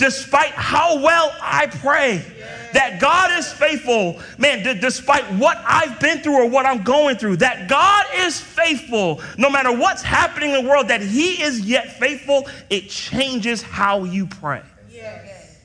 despite 0.00 0.52
how 0.52 1.00
well 1.00 1.32
I 1.42 1.66
pray, 1.66 2.24
that 2.72 3.00
God 3.00 3.38
is 3.38 3.52
faithful, 3.52 4.18
man, 4.38 4.62
d- 4.64 4.80
despite 4.80 5.24
what 5.34 5.62
I've 5.66 6.00
been 6.00 6.20
through 6.20 6.42
or 6.42 6.48
what 6.48 6.64
I'm 6.64 6.82
going 6.82 7.16
through, 7.16 7.36
that 7.36 7.68
God 7.68 8.06
is 8.14 8.40
faithful 8.40 9.20
no 9.36 9.50
matter 9.50 9.76
what's 9.76 10.02
happening 10.02 10.52
in 10.52 10.64
the 10.64 10.68
world, 10.68 10.88
that 10.88 11.02
He 11.02 11.42
is 11.42 11.60
yet 11.60 11.98
faithful, 11.98 12.48
it 12.70 12.88
changes 12.88 13.60
how 13.60 14.04
you 14.04 14.26
pray. 14.26 14.62
Yes. 14.90 15.58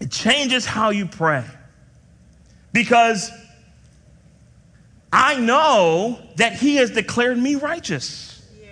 It 0.00 0.10
changes 0.10 0.64
how 0.64 0.88
you 0.90 1.06
pray. 1.06 1.44
Because 2.72 3.30
I 5.12 5.38
know 5.38 6.18
that 6.36 6.54
He 6.54 6.76
has 6.76 6.90
declared 6.90 7.36
me 7.36 7.56
righteous. 7.56 8.42
Yeah. 8.58 8.68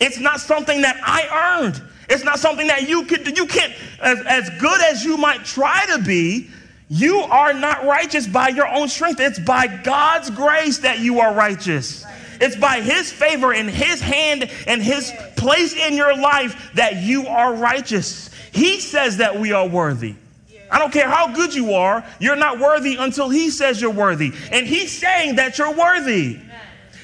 It's 0.00 0.18
not 0.18 0.40
something 0.40 0.82
that 0.82 1.00
I 1.02 1.62
earned. 1.62 1.82
It's 2.08 2.24
not 2.24 2.38
something 2.38 2.68
that 2.68 2.88
you 2.88 3.04
could 3.04 3.36
you 3.36 3.46
can't 3.46 3.72
as, 4.00 4.20
as 4.26 4.50
good 4.60 4.80
as 4.82 5.04
you 5.04 5.16
might 5.16 5.44
try 5.44 5.84
to 5.96 6.02
be, 6.02 6.48
you 6.88 7.18
are 7.20 7.52
not 7.52 7.84
righteous 7.84 8.26
by 8.26 8.48
your 8.48 8.68
own 8.68 8.88
strength. 8.88 9.20
It's 9.20 9.38
by 9.38 9.66
God's 9.66 10.30
grace 10.30 10.78
that 10.78 11.00
you 11.00 11.20
are 11.20 11.34
righteous. 11.34 12.04
It's 12.40 12.56
by 12.56 12.80
his 12.80 13.10
favor 13.10 13.52
and 13.52 13.68
his 13.68 14.00
hand 14.00 14.50
and 14.66 14.82
his 14.82 15.12
place 15.36 15.74
in 15.74 15.94
your 15.94 16.16
life 16.16 16.70
that 16.74 16.96
you 16.96 17.26
are 17.26 17.54
righteous. 17.54 18.30
He 18.52 18.80
says 18.80 19.16
that 19.18 19.38
we 19.38 19.52
are 19.52 19.66
worthy. 19.66 20.14
I 20.70 20.78
don't 20.78 20.92
care 20.92 21.08
how 21.08 21.32
good 21.32 21.54
you 21.54 21.74
are, 21.74 22.04
you're 22.18 22.36
not 22.36 22.58
worthy 22.58 22.96
until 22.96 23.28
he 23.28 23.50
says 23.50 23.80
you're 23.80 23.90
worthy. 23.90 24.32
And 24.50 24.66
he's 24.66 24.96
saying 24.96 25.36
that 25.36 25.58
you're 25.58 25.74
worthy. 25.74 26.40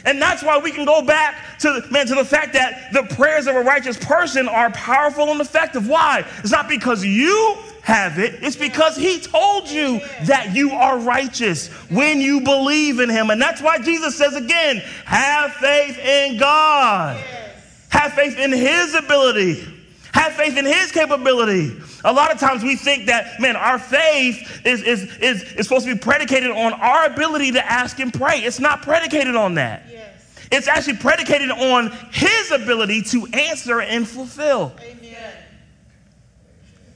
And 0.04 0.20
that's 0.20 0.42
why 0.42 0.58
we 0.58 0.72
can 0.72 0.84
go 0.84 1.02
back 1.02 1.58
to 1.60 1.84
man 1.90 2.06
to 2.06 2.14
the 2.14 2.24
fact 2.24 2.54
that 2.54 2.92
the 2.92 3.02
prayers 3.14 3.46
of 3.46 3.54
a 3.54 3.62
righteous 3.62 3.96
person 3.96 4.48
are 4.48 4.70
powerful 4.70 5.30
and 5.30 5.40
effective. 5.40 5.88
Why? 5.88 6.24
It's 6.38 6.50
not 6.50 6.68
because 6.68 7.04
you 7.04 7.56
have 7.82 8.18
it. 8.18 8.42
It's 8.42 8.56
because 8.56 8.96
he 8.96 9.20
told 9.20 9.68
you 9.68 10.00
that 10.24 10.54
you 10.54 10.70
are 10.70 10.98
righteous 10.98 11.68
when 11.90 12.20
you 12.20 12.40
believe 12.40 13.00
in 13.00 13.10
him. 13.10 13.30
And 13.30 13.40
that's 13.40 13.60
why 13.60 13.78
Jesus 13.78 14.16
says 14.16 14.34
again, 14.34 14.78
have 15.04 15.52
faith 15.54 15.98
in 15.98 16.38
God. 16.38 17.22
Have 17.90 18.14
faith 18.14 18.38
in 18.38 18.52
his 18.52 18.94
ability. 18.94 19.66
Have 20.14 20.34
faith 20.34 20.56
in 20.56 20.66
his 20.66 20.92
capability. 20.92 21.76
A 22.04 22.12
lot 22.12 22.32
of 22.32 22.38
times 22.38 22.62
we 22.62 22.76
think 22.76 23.06
that, 23.06 23.40
man, 23.40 23.56
our 23.56 23.78
faith 23.78 24.64
is, 24.64 24.82
is, 24.82 25.16
is, 25.18 25.42
is 25.54 25.66
supposed 25.66 25.86
to 25.86 25.94
be 25.94 25.98
predicated 25.98 26.50
on 26.50 26.72
our 26.74 27.06
ability 27.06 27.52
to 27.52 27.64
ask 27.64 27.98
and 27.98 28.12
pray. 28.12 28.40
It's 28.40 28.60
not 28.60 28.82
predicated 28.82 29.36
on 29.36 29.54
that. 29.54 29.84
It's 30.52 30.68
actually 30.68 30.98
predicated 30.98 31.50
on 31.50 31.90
his 32.12 32.50
ability 32.50 33.02
to 33.04 33.26
answer 33.32 33.80
and 33.80 34.06
fulfill. 34.06 34.72
Amen. 34.82 35.32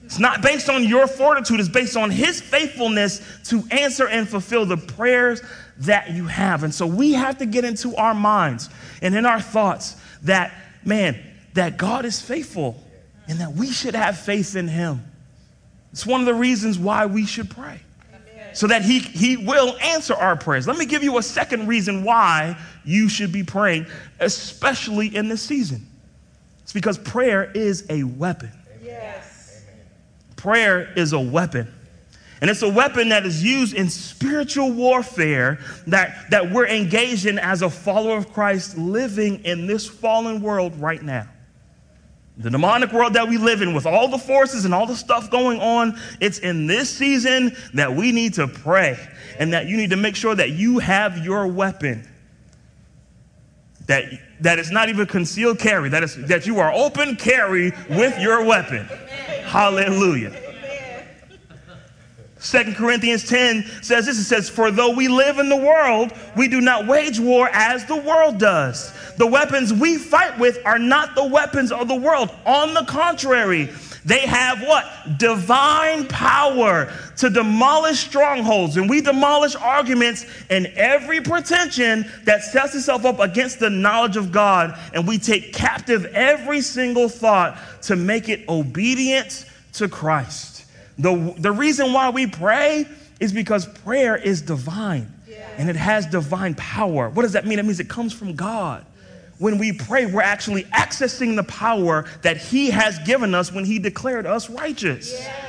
It's 0.04 0.20
not 0.20 0.40
based 0.40 0.68
on 0.68 0.84
your 0.84 1.08
fortitude, 1.08 1.58
it's 1.58 1.68
based 1.68 1.96
on 1.96 2.10
his 2.10 2.40
faithfulness 2.40 3.20
to 3.46 3.64
answer 3.72 4.06
and 4.06 4.28
fulfill 4.28 4.64
the 4.64 4.76
prayers 4.76 5.42
that 5.78 6.12
you 6.12 6.26
have. 6.26 6.62
And 6.62 6.72
so 6.72 6.86
we 6.86 7.14
have 7.14 7.38
to 7.38 7.46
get 7.46 7.64
into 7.64 7.96
our 7.96 8.14
minds 8.14 8.70
and 9.02 9.16
in 9.16 9.26
our 9.26 9.40
thoughts 9.40 9.96
that, 10.22 10.52
man, 10.84 11.18
that 11.54 11.76
God 11.76 12.04
is 12.04 12.20
faithful 12.20 12.80
and 13.26 13.40
that 13.40 13.52
we 13.54 13.72
should 13.72 13.96
have 13.96 14.18
faith 14.18 14.54
in 14.54 14.68
him. 14.68 15.02
It's 15.92 16.06
one 16.06 16.20
of 16.20 16.26
the 16.26 16.34
reasons 16.34 16.78
why 16.78 17.06
we 17.06 17.26
should 17.26 17.50
pray. 17.50 17.80
So 18.56 18.66
that 18.66 18.80
he, 18.80 19.00
he 19.00 19.36
will 19.36 19.76
answer 19.82 20.14
our 20.14 20.34
prayers. 20.34 20.66
Let 20.66 20.78
me 20.78 20.86
give 20.86 21.02
you 21.02 21.18
a 21.18 21.22
second 21.22 21.66
reason 21.66 22.02
why 22.02 22.58
you 22.86 23.06
should 23.06 23.30
be 23.30 23.42
praying, 23.42 23.84
especially 24.18 25.14
in 25.14 25.28
this 25.28 25.42
season. 25.42 25.86
It's 26.62 26.72
because 26.72 26.96
prayer 26.96 27.50
is 27.52 27.84
a 27.90 28.04
weapon. 28.04 28.50
Yes. 28.82 29.62
Prayer 30.36 30.90
is 30.96 31.12
a 31.12 31.20
weapon. 31.20 31.70
And 32.40 32.48
it's 32.48 32.62
a 32.62 32.68
weapon 32.68 33.10
that 33.10 33.26
is 33.26 33.44
used 33.44 33.74
in 33.74 33.90
spiritual 33.90 34.72
warfare 34.72 35.58
that, 35.88 36.30
that 36.30 36.50
we're 36.50 36.66
engaged 36.66 37.26
in 37.26 37.38
as 37.38 37.60
a 37.60 37.68
follower 37.68 38.16
of 38.16 38.32
Christ 38.32 38.78
living 38.78 39.44
in 39.44 39.66
this 39.66 39.86
fallen 39.86 40.40
world 40.40 40.80
right 40.80 41.02
now. 41.02 41.28
The 42.38 42.50
demonic 42.50 42.92
world 42.92 43.14
that 43.14 43.28
we 43.28 43.38
live 43.38 43.62
in, 43.62 43.72
with 43.72 43.86
all 43.86 44.08
the 44.08 44.18
forces 44.18 44.66
and 44.66 44.74
all 44.74 44.86
the 44.86 44.94
stuff 44.96 45.30
going 45.30 45.58
on, 45.60 45.98
it's 46.20 46.38
in 46.38 46.66
this 46.66 46.90
season 46.90 47.56
that 47.72 47.94
we 47.94 48.12
need 48.12 48.34
to 48.34 48.46
pray 48.46 48.98
and 49.38 49.54
that 49.54 49.66
you 49.66 49.76
need 49.76 49.90
to 49.90 49.96
make 49.96 50.16
sure 50.16 50.34
that 50.34 50.50
you 50.50 50.78
have 50.78 51.24
your 51.24 51.46
weapon. 51.46 52.06
That, 53.86 54.04
that 54.40 54.58
it's 54.58 54.70
not 54.70 54.88
even 54.90 55.06
concealed 55.06 55.58
carry, 55.58 55.88
that, 55.90 56.02
is, 56.02 56.16
that 56.26 56.46
you 56.46 56.58
are 56.58 56.72
open 56.72 57.16
carry 57.16 57.72
with 57.88 58.18
your 58.18 58.44
weapon. 58.44 58.84
Hallelujah. 59.44 60.45
Second 62.46 62.76
Corinthians 62.76 63.24
10 63.24 63.66
says 63.82 64.06
this 64.06 64.18
it 64.20 64.24
says, 64.24 64.48
For 64.48 64.70
though 64.70 64.94
we 64.94 65.08
live 65.08 65.40
in 65.40 65.48
the 65.48 65.56
world, 65.56 66.12
we 66.36 66.46
do 66.46 66.60
not 66.60 66.86
wage 66.86 67.18
war 67.18 67.50
as 67.52 67.84
the 67.86 67.96
world 67.96 68.38
does. 68.38 68.92
The 69.16 69.26
weapons 69.26 69.72
we 69.72 69.98
fight 69.98 70.38
with 70.38 70.60
are 70.64 70.78
not 70.78 71.16
the 71.16 71.24
weapons 71.24 71.72
of 71.72 71.88
the 71.88 71.96
world. 71.96 72.30
On 72.46 72.72
the 72.72 72.84
contrary, 72.84 73.68
they 74.04 74.20
have 74.20 74.62
what? 74.62 75.18
Divine 75.18 76.06
power 76.06 76.92
to 77.16 77.30
demolish 77.30 77.98
strongholds. 77.98 78.76
And 78.76 78.88
we 78.88 79.00
demolish 79.00 79.56
arguments 79.56 80.24
and 80.48 80.66
every 80.76 81.20
pretension 81.20 82.08
that 82.26 82.44
sets 82.44 82.76
itself 82.76 83.04
up 83.04 83.18
against 83.18 83.58
the 83.58 83.70
knowledge 83.70 84.16
of 84.16 84.30
God. 84.30 84.78
And 84.94 85.08
we 85.08 85.18
take 85.18 85.52
captive 85.52 86.04
every 86.14 86.60
single 86.60 87.08
thought 87.08 87.58
to 87.82 87.96
make 87.96 88.28
it 88.28 88.48
obedient 88.48 89.46
to 89.72 89.88
Christ. 89.88 90.55
The, 90.98 91.34
the 91.38 91.52
reason 91.52 91.92
why 91.92 92.10
we 92.10 92.26
pray 92.26 92.86
is 93.20 93.32
because 93.32 93.66
prayer 93.66 94.16
is 94.16 94.42
divine 94.42 95.12
yeah. 95.28 95.48
and 95.56 95.68
it 95.68 95.76
has 95.76 96.06
divine 96.06 96.54
power. 96.54 97.08
What 97.08 97.22
does 97.22 97.32
that 97.32 97.46
mean? 97.46 97.58
It 97.58 97.64
means 97.64 97.80
it 97.80 97.88
comes 97.88 98.12
from 98.12 98.34
God. 98.34 98.84
Yes. 98.84 99.40
When 99.40 99.58
we 99.58 99.72
pray, 99.72 100.06
we're 100.06 100.22
actually 100.22 100.64
accessing 100.64 101.36
the 101.36 101.44
power 101.44 102.06
that 102.22 102.36
He 102.36 102.70
has 102.70 102.98
given 103.00 103.34
us 103.34 103.52
when 103.52 103.64
He 103.64 103.78
declared 103.78 104.26
us 104.26 104.48
righteous. 104.48 105.12
Yes. 105.12 105.45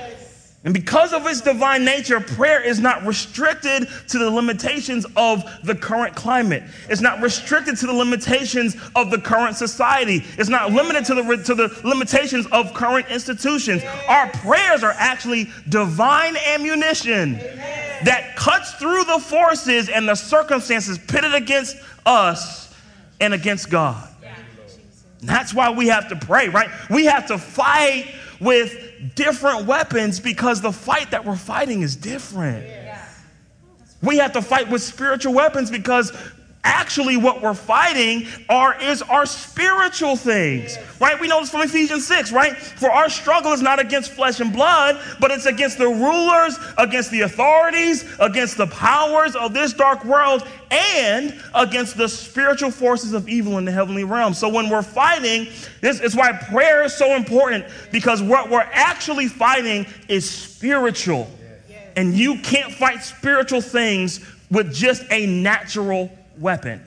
And 0.67 0.73
because 0.73 1.13
of 1.13 1.25
its 1.27 1.39
divine 1.39 1.86
nature, 1.86 2.19
prayer 2.19 2.62
is 2.62 2.82
not 2.82 3.06
restricted 3.06 3.88
to 4.10 4.19
the 4.19 4.30
limitations 4.30 5.06
of 5.15 5.45
the 5.63 5.73
current 5.73 6.13
climate. 6.13 6.62
It's 6.89 6.99
not 6.99 7.21
restricted 7.21 7.77
to 7.77 7.88
the 7.88 7.93
limitations 7.93 8.75
of 8.93 9.10
the 9.10 9.17
current 9.17 9.56
society. 9.56 10.25
It's 10.38 10.49
not 10.49 10.73
limited 10.73 11.06
to 11.06 11.15
the, 11.15 11.38
to 11.45 11.56
the 11.56 11.82
limitations 11.86 12.47
of 12.47 12.73
current 12.73 13.10
institutions. 13.10 13.82
Our 14.10 14.27
prayers 14.27 14.84
are 14.84 14.91
actually 14.97 15.49
divine 15.69 16.36
ammunition 16.36 17.36
that 18.03 18.34
cuts 18.36 18.73
through 18.73 19.06
the 19.06 19.19
forces 19.19 19.88
and 19.88 20.06
the 20.06 20.15
circumstances 20.15 20.97
pitted 20.97 21.34
against 21.34 21.77
us 22.06 22.75
and 23.21 23.34
against 23.34 23.69
God. 23.69 24.06
That's 25.21 25.53
why 25.53 25.69
we 25.69 25.88
have 25.88 26.10
to 26.10 26.17
pray, 26.17 26.49
right? 26.49 26.69
We 26.89 27.06
have 27.06 27.27
to 27.27 27.38
fight 27.38 28.13
with 28.39 29.15
different 29.15 29.65
weapons 29.65 30.19
because 30.19 30.62
the 30.62 30.71
fight 30.71 31.12
that 31.12 31.26
we're 31.26 31.36
fighting 31.36 31.82
is 31.82 31.95
different. 31.95 32.65
We 34.02 34.17
have 34.17 34.34
to 34.34 34.41
fight 34.41 34.69
with 34.69 34.82
spiritual 34.82 35.34
weapons 35.34 35.71
because 35.71 36.12
actually 36.67 37.15
what 37.15 37.41
we're 37.41 37.53
fighting 37.53 38.27
are 38.49 38.80
is 38.82 39.01
our 39.03 39.25
spiritual 39.25 40.17
things 40.17 40.77
right? 40.99 41.19
We 41.19 41.27
know 41.27 41.39
this 41.39 41.49
from 41.49 41.62
ephesians 41.62 42.06
6 42.06 42.32
right? 42.34 42.58
For 42.58 42.91
our 42.91 43.10
struggle 43.10 43.53
is 43.53 43.62
not 43.62 43.80
against 43.80 44.12
flesh 44.12 44.41
and 44.41 44.51
blood 44.51 45.01
but 45.19 45.32
it's 45.32 45.45
against 45.45 45.77
the 45.77 45.88
rulers 45.88 46.60
against 46.77 47.10
the 47.12 47.21
authorities 47.21 48.06
against 48.19 48.58
the 48.58 48.67
powers 48.67 49.36
of 49.36 49.53
this 49.53 49.71
dark 49.73 50.03
world 50.03 50.45
and 50.69 51.41
against 51.56 51.97
the 51.97 52.10
spiritual 52.10 52.69
forces 52.69 53.13
of 53.13 53.30
evil 53.30 53.58
in 53.58 53.63
the 53.63 53.71
heavenly 53.71 54.03
realm. 54.03 54.34
So 54.34 54.49
when 54.49 54.69
we're 54.69 54.82
fighting 54.82 55.47
this 55.80 56.01
is 56.01 56.15
why 56.15 56.34
prayer 56.34 56.84
is 56.84 56.93
so 56.93 57.15
important 57.15 57.65
because 57.93 58.21
what 58.21 58.49
we're 58.49 58.69
actually 58.73 59.27
fighting 59.27 59.88
is 60.10 60.30
spiritual. 60.30 61.32
And 61.95 62.13
you 62.13 62.38
can't 62.41 62.71
fight 62.71 63.01
spiritual 63.01 63.62
things 63.62 64.19
with 64.51 64.73
just 64.73 65.03
a 65.10 65.25
natural 65.25 66.12
weapon. 66.39 66.82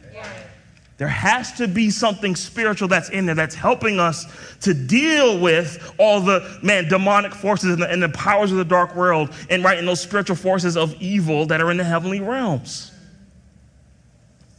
There 1.00 1.08
has 1.08 1.52
to 1.52 1.66
be 1.66 1.88
something 1.88 2.36
spiritual 2.36 2.86
that's 2.86 3.08
in 3.08 3.24
there 3.24 3.34
that's 3.34 3.54
helping 3.54 3.98
us 3.98 4.26
to 4.60 4.74
deal 4.74 5.40
with 5.40 5.94
all 5.96 6.20
the 6.20 6.58
man 6.62 6.90
demonic 6.90 7.34
forces 7.34 7.72
and 7.72 7.82
the, 7.82 7.90
and 7.90 8.02
the 8.02 8.10
powers 8.10 8.52
of 8.52 8.58
the 8.58 8.66
dark 8.66 8.94
world 8.94 9.30
and 9.48 9.64
right 9.64 9.78
in 9.78 9.86
those 9.86 10.02
spiritual 10.02 10.36
forces 10.36 10.76
of 10.76 10.94
evil 11.00 11.46
that 11.46 11.62
are 11.62 11.70
in 11.70 11.78
the 11.78 11.84
heavenly 11.84 12.20
realms. 12.20 12.92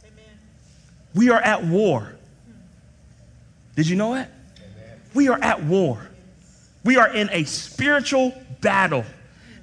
Amen. 0.02 0.24
We 1.14 1.30
are 1.30 1.40
at 1.40 1.64
war. 1.64 2.12
Did 3.76 3.88
you 3.88 3.94
know 3.94 4.14
that? 4.14 4.32
Amen. 4.58 5.00
We 5.14 5.28
are 5.28 5.40
at 5.40 5.62
war. 5.62 6.10
We 6.84 6.96
are 6.96 7.14
in 7.14 7.30
a 7.30 7.44
spiritual 7.44 8.34
battle, 8.60 9.04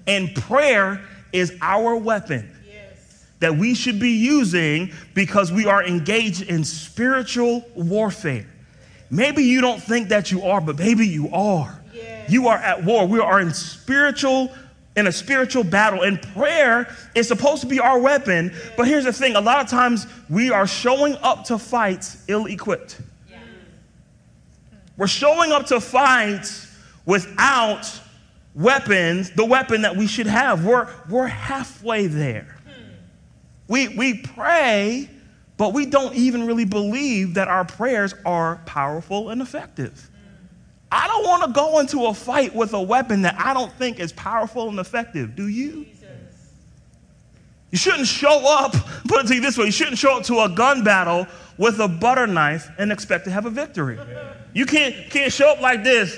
and 0.08 0.34
prayer 0.34 1.04
is 1.34 1.58
our 1.62 1.98
weapon 1.98 2.56
that 3.40 3.56
we 3.56 3.74
should 3.74 4.00
be 4.00 4.12
using 4.12 4.92
because 5.14 5.52
we 5.52 5.66
are 5.66 5.84
engaged 5.84 6.42
in 6.44 6.64
spiritual 6.64 7.66
warfare. 7.76 8.46
Maybe 9.10 9.44
you 9.44 9.62
don't 9.62 9.82
think 9.82 10.10
that 10.10 10.32
you 10.32 10.44
are, 10.44 10.62
but 10.62 10.78
maybe 10.78 11.08
you 11.08 11.30
are. 11.30 11.82
Yes. 11.94 12.30
You 12.30 12.48
are 12.50 12.58
at 12.58 12.84
war. 12.84 13.08
We 13.08 13.20
are 13.20 13.40
in 13.40 13.54
spiritual 13.54 14.52
in 14.96 15.08
a 15.08 15.12
spiritual 15.12 15.64
battle 15.64 16.02
and 16.02 16.22
prayer 16.34 16.94
is 17.16 17.28
supposed 17.28 17.62
to 17.62 17.68
be 17.68 17.80
our 17.80 18.00
weapon, 18.00 18.54
but 18.76 18.88
here's 18.88 19.06
the 19.06 19.14
thing, 19.14 19.36
a 19.36 19.42
lot 19.42 19.64
of 19.64 19.70
times 19.70 20.06
we 20.30 20.52
are 20.52 20.68
showing 20.68 21.16
up 21.22 21.46
to 21.46 21.58
fights 21.58 22.24
ill-equipped. 22.28 23.00
Yeah. 23.30 23.38
We're 24.98 25.08
showing 25.08 25.54
up 25.54 25.68
to 25.68 25.80
fights 25.80 26.76
without 27.06 27.90
weapons, 28.54 29.32
the 29.32 29.46
weapon 29.46 29.84
that 29.84 29.96
we 29.96 30.06
should 30.06 30.28
have. 30.28 30.66
We're 30.66 30.90
we're 31.10 31.28
halfway 31.28 32.08
there. 32.08 32.59
We, 33.70 33.88
we 33.88 34.16
pray, 34.16 35.10
but 35.56 35.74
we 35.74 35.86
don't 35.86 36.16
even 36.16 36.46
really 36.46 36.66
believe 36.66 37.36
that 37.36 37.48
our 37.48 37.64
prayers 37.64 38.14
are 38.26 38.58
powerful 38.66 39.30
and 39.30 39.42
effective. 39.42 40.10
I 40.92 41.08
don't 41.08 41.24
want 41.24 41.44
to 41.44 41.52
go 41.54 41.80
into 41.80 42.08
a 42.08 42.14
fight 42.14 42.54
with 42.54 42.74
a 42.74 42.82
weapon 42.82 43.22
that 43.22 43.40
I 43.40 43.54
don't 43.54 43.72
think 43.74 44.00
is 44.00 44.12
powerful 44.12 44.70
and 44.70 44.80
effective. 44.80 45.36
Do 45.36 45.48
you? 45.48 45.86
You 47.72 47.78
shouldn't 47.78 48.08
show 48.08 48.42
up, 48.58 48.72
put 49.08 49.26
it 49.26 49.28
to 49.28 49.36
you 49.36 49.42
this 49.42 49.56
way, 49.56 49.66
you 49.66 49.72
shouldn't 49.72 50.00
show 50.00 50.18
up 50.18 50.24
to 50.24 50.40
a 50.40 50.50
gun 50.50 50.84
battle 50.84 51.28
with 51.60 51.80
a 51.80 51.88
butter 51.88 52.26
knife 52.26 52.72
and 52.80 52.92
expect 52.92 53.26
to 53.26 53.32
have 53.32 53.46
a 53.46 53.52
victory. 53.52 54.00
You 54.54 54.66
can't, 54.66 54.96
can't 55.12 55.32
show 55.32 55.52
up 55.52 55.62
like 55.62 55.84
this. 55.84 56.18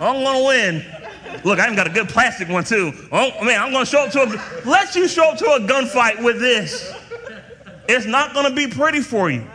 I'm 0.00 0.24
going 0.24 0.38
to 0.38 0.46
win. 0.46 1.05
Look, 1.44 1.58
I 1.58 1.64
even 1.64 1.76
got 1.76 1.86
a 1.86 1.90
good 1.90 2.08
plastic 2.08 2.48
one 2.48 2.64
too. 2.64 2.92
Oh 3.12 3.44
man, 3.44 3.62
I'm 3.62 3.72
gonna 3.72 3.86
show 3.86 4.04
up 4.04 4.12
to 4.12 4.22
a. 4.22 4.68
Let 4.68 4.94
you 4.94 5.08
show 5.08 5.30
up 5.30 5.38
to 5.38 5.44
a 5.44 5.60
gunfight 5.60 6.22
with 6.22 6.40
this. 6.40 6.92
It's 7.88 8.06
not 8.06 8.34
gonna 8.34 8.54
be 8.54 8.66
pretty 8.66 9.00
for 9.00 9.30
you. 9.30 9.46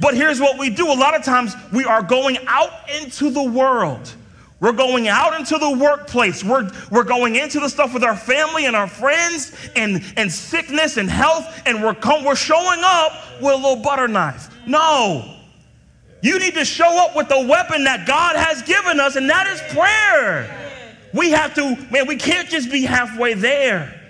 But 0.00 0.14
here's 0.14 0.40
what 0.40 0.58
we 0.58 0.70
do. 0.70 0.90
A 0.90 0.94
lot 0.94 1.14
of 1.14 1.24
times 1.24 1.54
we 1.72 1.84
are 1.84 2.02
going 2.02 2.38
out 2.46 2.70
into 3.00 3.30
the 3.30 3.42
world. 3.42 4.12
We're 4.60 4.72
going 4.72 5.08
out 5.08 5.38
into 5.38 5.58
the 5.58 5.76
workplace. 5.76 6.42
We're, 6.42 6.70
we're 6.90 7.04
going 7.04 7.36
into 7.36 7.60
the 7.60 7.68
stuff 7.68 7.92
with 7.92 8.02
our 8.02 8.16
family 8.16 8.64
and 8.66 8.74
our 8.74 8.86
friends 8.86 9.52
and, 9.76 10.02
and 10.16 10.32
sickness 10.32 10.96
and 10.96 11.10
health, 11.10 11.62
and 11.66 11.82
we're, 11.82 11.96
we're 12.24 12.34
showing 12.34 12.80
up 12.82 13.12
with 13.42 13.52
a 13.52 13.56
little 13.56 13.82
butter 13.82 14.08
knife. 14.08 14.48
No. 14.66 15.36
You 16.22 16.38
need 16.38 16.54
to 16.54 16.64
show 16.64 17.04
up 17.04 17.14
with 17.14 17.28
the 17.28 17.46
weapon 17.46 17.84
that 17.84 18.06
God 18.06 18.36
has 18.36 18.62
given 18.62 19.00
us, 19.00 19.16
and 19.16 19.28
that 19.28 19.46
is 19.48 19.60
prayer. 19.74 20.63
We 21.14 21.30
have 21.30 21.54
to, 21.54 21.76
man, 21.90 22.08
we 22.08 22.16
can't 22.16 22.48
just 22.48 22.70
be 22.70 22.82
halfway 22.82 23.34
there. 23.34 24.00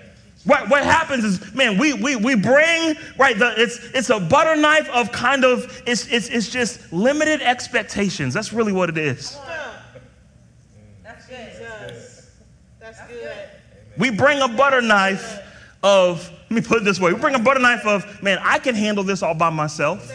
What, 0.43 0.69
what 0.69 0.83
happens 0.83 1.23
is, 1.23 1.53
man, 1.53 1.77
we, 1.77 1.93
we, 1.93 2.15
we 2.15 2.35
bring, 2.35 2.95
right, 3.17 3.37
the, 3.37 3.53
it's, 3.57 3.77
it's 3.93 4.09
a 4.09 4.19
butter 4.19 4.55
knife 4.55 4.89
of 4.89 5.11
kind 5.11 5.43
of, 5.45 5.83
it's, 5.85 6.07
it's, 6.07 6.29
it's 6.29 6.49
just 6.49 6.91
limited 6.91 7.41
expectations. 7.41 8.33
That's 8.33 8.51
really 8.51 8.73
what 8.73 8.89
it 8.89 8.97
is. 8.97 9.37
That's 11.03 11.27
good. 11.27 11.49
That's 12.79 13.07
good. 13.07 13.33
We 13.97 14.09
bring 14.09 14.41
a 14.41 14.47
butter 14.47 14.81
knife 14.81 15.39
of, 15.83 16.29
let 16.49 16.51
me 16.51 16.61
put 16.61 16.81
it 16.81 16.83
this 16.83 16.99
way, 16.99 17.13
we 17.13 17.19
bring 17.19 17.35
a 17.35 17.39
butter 17.39 17.59
knife 17.59 17.85
of, 17.85 18.21
man, 18.21 18.39
I 18.41 18.57
can 18.59 18.73
handle 18.75 19.03
this 19.03 19.21
all 19.21 19.35
by 19.35 19.51
myself. 19.51 20.11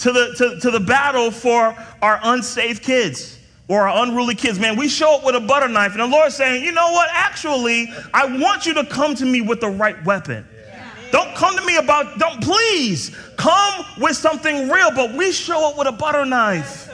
To 0.00 0.12
the, 0.12 0.34
to, 0.36 0.60
to 0.60 0.70
the 0.70 0.80
battle 0.80 1.30
for 1.30 1.76
our 2.02 2.20
unsaved 2.22 2.82
kids. 2.82 3.38
or 3.68 3.86
our 3.86 4.02
unruly 4.04 4.34
kids, 4.34 4.58
man, 4.58 4.76
we 4.76 4.88
show 4.88 5.16
up 5.16 5.24
with 5.24 5.36
a 5.36 5.40
butter 5.40 5.68
knife, 5.68 5.92
and 5.92 6.00
the 6.00 6.06
Lord's 6.06 6.34
saying, 6.34 6.64
you 6.64 6.72
know 6.72 6.90
what? 6.90 7.08
Actually, 7.12 7.88
I 8.12 8.26
want 8.40 8.66
you 8.66 8.74
to 8.74 8.84
come 8.84 9.14
to 9.14 9.24
me 9.24 9.42
with 9.42 9.60
the 9.60 9.68
right 9.68 10.02
weapon. 10.04 10.44
Don't 11.12 11.34
come 11.36 11.56
to 11.56 11.64
me 11.64 11.76
about, 11.76 12.18
don't 12.18 12.42
please 12.42 13.16
come 13.36 13.84
with 13.98 14.16
something 14.16 14.68
real, 14.68 14.90
but 14.90 15.14
we 15.14 15.32
show 15.32 15.70
up 15.70 15.78
with 15.78 15.86
a 15.86 15.92
butter 15.92 16.24
knife. 16.24 16.88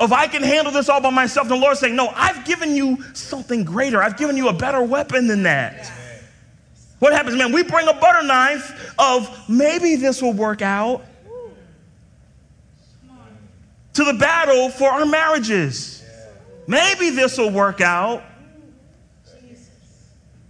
If 0.00 0.12
I 0.12 0.26
can 0.26 0.42
handle 0.42 0.72
this 0.72 0.88
all 0.88 1.00
by 1.00 1.10
myself, 1.10 1.48
the 1.48 1.56
Lord's 1.56 1.78
saying, 1.80 1.94
No, 1.94 2.08
I've 2.08 2.44
given 2.44 2.74
you 2.74 2.98
something 3.14 3.62
greater. 3.62 4.02
I've 4.02 4.16
given 4.16 4.36
you 4.36 4.48
a 4.48 4.52
better 4.52 4.82
weapon 4.82 5.28
than 5.28 5.44
that. 5.44 5.92
What 6.98 7.12
happens, 7.12 7.36
man? 7.36 7.52
We 7.52 7.62
bring 7.62 7.86
a 7.86 7.94
butter 7.94 8.26
knife 8.26 8.94
of 8.98 9.48
maybe 9.48 9.96
this 9.96 10.20
will 10.20 10.32
work 10.32 10.60
out 10.60 11.04
to 13.94 14.04
the 14.04 14.14
battle 14.14 14.70
for 14.70 14.88
our 14.88 15.06
marriages. 15.06 16.02
Maybe 16.66 17.10
this 17.10 17.38
will 17.38 17.50
work 17.50 17.80
out. 17.80 18.22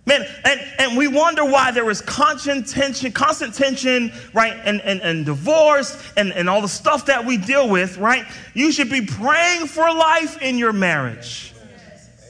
Man, 0.05 0.27
and, 0.45 0.61
and 0.81 0.97
we 0.97 1.07
wonder 1.07 1.45
why 1.45 1.71
there 1.71 1.89
is 1.89 2.01
constant 2.01 2.67
tension, 2.67 3.13
constant 3.13 3.55
tension, 3.55 4.13
right? 4.35 4.53
And, 4.65 4.81
and, 4.81 5.01
and 5.01 5.25
divorce 5.25 6.13
and, 6.17 6.33
and 6.33 6.51
all 6.51 6.61
the 6.61 6.69
stuff 6.69 7.07
that 7.07 7.25
we 7.25 7.37
deal 7.37 7.69
with, 7.69 7.99
right? 7.99 8.27
You 8.53 8.73
should 8.73 8.91
be 8.91 9.07
praying 9.07 9.69
for 9.69 9.83
life 9.83 10.43
in 10.43 10.59
your 10.59 10.73
marriage. 10.73 11.55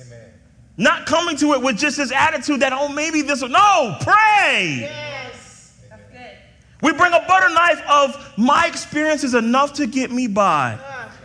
Amen. 0.07 0.31
Not 0.77 1.07
coming 1.07 1.35
to 1.39 1.55
it 1.55 1.63
with 1.63 1.79
just 1.79 1.97
this 1.97 2.13
attitude 2.13 2.61
that, 2.61 2.75
oh, 2.75 2.89
maybe 2.89 3.23
this 3.23 3.41
will. 3.41 3.49
No, 3.49 3.97
pray. 4.03 4.81
Yes. 4.83 5.81
That's 5.89 6.03
good. 6.11 6.37
We 6.83 6.93
bring 6.93 7.15
a 7.15 7.25
butter 7.27 7.49
knife 7.55 7.83
of 7.89 8.35
my 8.37 8.67
experience 8.67 9.25
is 9.25 9.33
enough 9.33 9.73
to 9.75 9.87
get 9.87 10.11
me 10.11 10.27
by. 10.27 10.79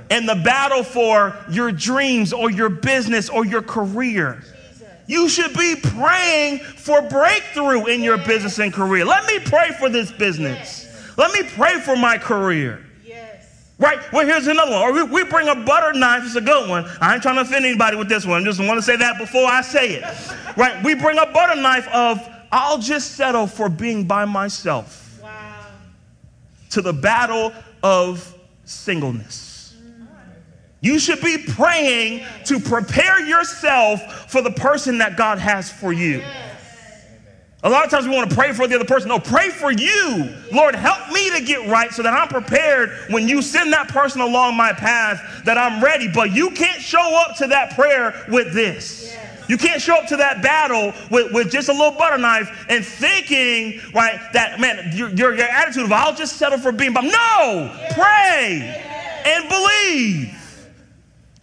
And 0.10 0.28
the 0.28 0.36
battle 0.36 0.84
for 0.84 1.38
your 1.50 1.72
dreams 1.72 2.34
or 2.34 2.50
your 2.50 2.70
business 2.70 3.30
or 3.30 3.46
your 3.46 3.62
career. 3.62 4.44
You 5.08 5.30
should 5.30 5.54
be 5.54 5.76
praying 5.82 6.60
for 6.60 7.02
breakthrough 7.02 7.86
in 7.86 8.02
your 8.02 8.18
business 8.18 8.60
and 8.60 8.74
career. 8.74 9.06
Let 9.06 9.26
me 9.26 9.40
pray 9.40 9.72
for 9.80 9.90
this 9.90 10.12
business. 10.12 10.86
Let 11.18 11.32
me 11.32 11.50
pray 11.56 11.80
for 11.80 11.96
my 11.96 12.18
career. 12.18 12.84
Right? 13.80 14.00
Well, 14.12 14.26
here's 14.26 14.48
another 14.48 14.72
one. 14.72 14.82
Or 14.82 14.92
we, 14.92 15.04
we, 15.04 15.24
bring 15.24 15.48
a 15.50 15.56
butter 15.56 15.94
knife. 15.94 16.24
It's 16.26 16.36
a 16.36 16.42
good 16.42 16.68
one. 16.68 16.86
I 17.00 17.14
ain't 17.14 17.22
trying 17.22 17.36
to 17.36 17.42
offend 17.42 17.64
anybody 17.64 17.96
with 17.96 18.10
this 18.10 18.26
one. 18.26 18.42
I 18.42 18.46
just 18.46 18.60
want 18.60 18.78
to 18.80 18.82
say 18.82 18.96
that 18.96 19.20
before 19.20 19.46
I 19.46 19.62
say 19.62 19.96
it. 19.96 20.58
right? 20.58 20.84
We 20.84 20.96
bring 20.96 21.20
a 21.20 21.28
butter 21.28 21.62
knife 21.62 21.88
of, 21.90 22.20
I'll 22.52 22.80
just 22.80 23.12
settle 23.12 23.46
for 23.46 23.70
being 23.70 24.06
by 24.06 24.26
myself. 24.26 25.20
Wow. 25.22 25.68
To 26.72 26.82
the 26.82 26.94
battle 26.94 27.54
of 27.84 28.36
singleness. 28.66 29.57
You 30.80 31.00
should 31.00 31.22
be 31.22 31.38
praying 31.38 32.26
to 32.46 32.60
prepare 32.60 33.26
yourself 33.26 34.30
for 34.30 34.42
the 34.42 34.52
person 34.52 35.00
that 35.00 35.18
God 35.18 35.40
has 35.40 35.72
for 35.72 35.92
you. 35.92 36.24
A 37.64 37.70
lot 37.70 37.84
of 37.84 37.90
times 37.90 38.08
we 38.08 38.16
want 38.16 38.30
to 38.30 38.36
pray 38.36 38.54
for 38.54 38.68
the 38.68 38.76
other 38.76 38.86
person. 38.86 39.10
No, 39.10 39.20
pray 39.20 39.50
for 39.50 39.72
you. 39.72 40.34
Lord, 40.54 40.76
help 40.76 41.12
me 41.12 41.32
to 41.32 41.44
get 41.44 41.68
right 41.68 41.92
so 41.92 42.04
that 42.04 42.14
I'm 42.14 42.28
prepared 42.28 42.92
when 43.10 43.28
you 43.28 43.42
send 43.42 43.74
that 43.74 43.88
person 43.88 44.22
along 44.22 44.56
my 44.56 44.74
path 44.74 45.44
that 45.46 45.58
I'm 45.58 45.84
ready. 45.84 46.08
But 46.08 46.32
you 46.32 46.52
can't 46.52 46.80
show 46.80 47.20
up 47.26 47.36
to 47.38 47.48
that 47.48 47.74
prayer 47.74 48.26
with 48.30 48.54
this. 48.54 49.18
You 49.50 49.58
can't 49.58 49.82
show 49.82 49.96
up 49.96 50.08
to 50.08 50.18
that 50.18 50.44
battle 50.44 50.94
with, 51.10 51.34
with 51.34 51.52
just 51.52 51.70
a 51.70 51.72
little 51.72 51.98
butter 51.98 52.18
knife 52.18 52.66
and 52.70 52.86
thinking, 52.86 53.82
right, 53.94 54.20
that, 54.34 54.60
man, 54.60 54.92
your, 54.96 55.10
your, 55.10 55.36
your 55.36 55.48
attitude 55.48 55.84
of, 55.84 55.92
I'll 55.92 56.14
just 56.14 56.38
settle 56.38 56.60
for 56.60 56.72
being, 56.72 56.94
but 56.94 57.06
no, 57.06 57.74
pray 57.92 58.84
and 59.26 59.50
believe. 59.50 60.37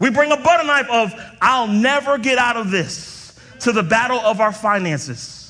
We 0.05 0.11
bring 0.11 0.33
a 0.33 0.37
butter 0.37 0.65
knife 0.65 0.91
of, 0.91 1.15
I'll 1.41 1.67
never 1.67 2.19
get 2.19 2.37
out 2.37 2.59
of 2.59 2.71
this, 2.71 3.35
to 3.61 3.73
the 3.73 3.83
battle 3.83 4.19
of 4.19 4.39
our 4.39 4.53
finances. 4.53 5.44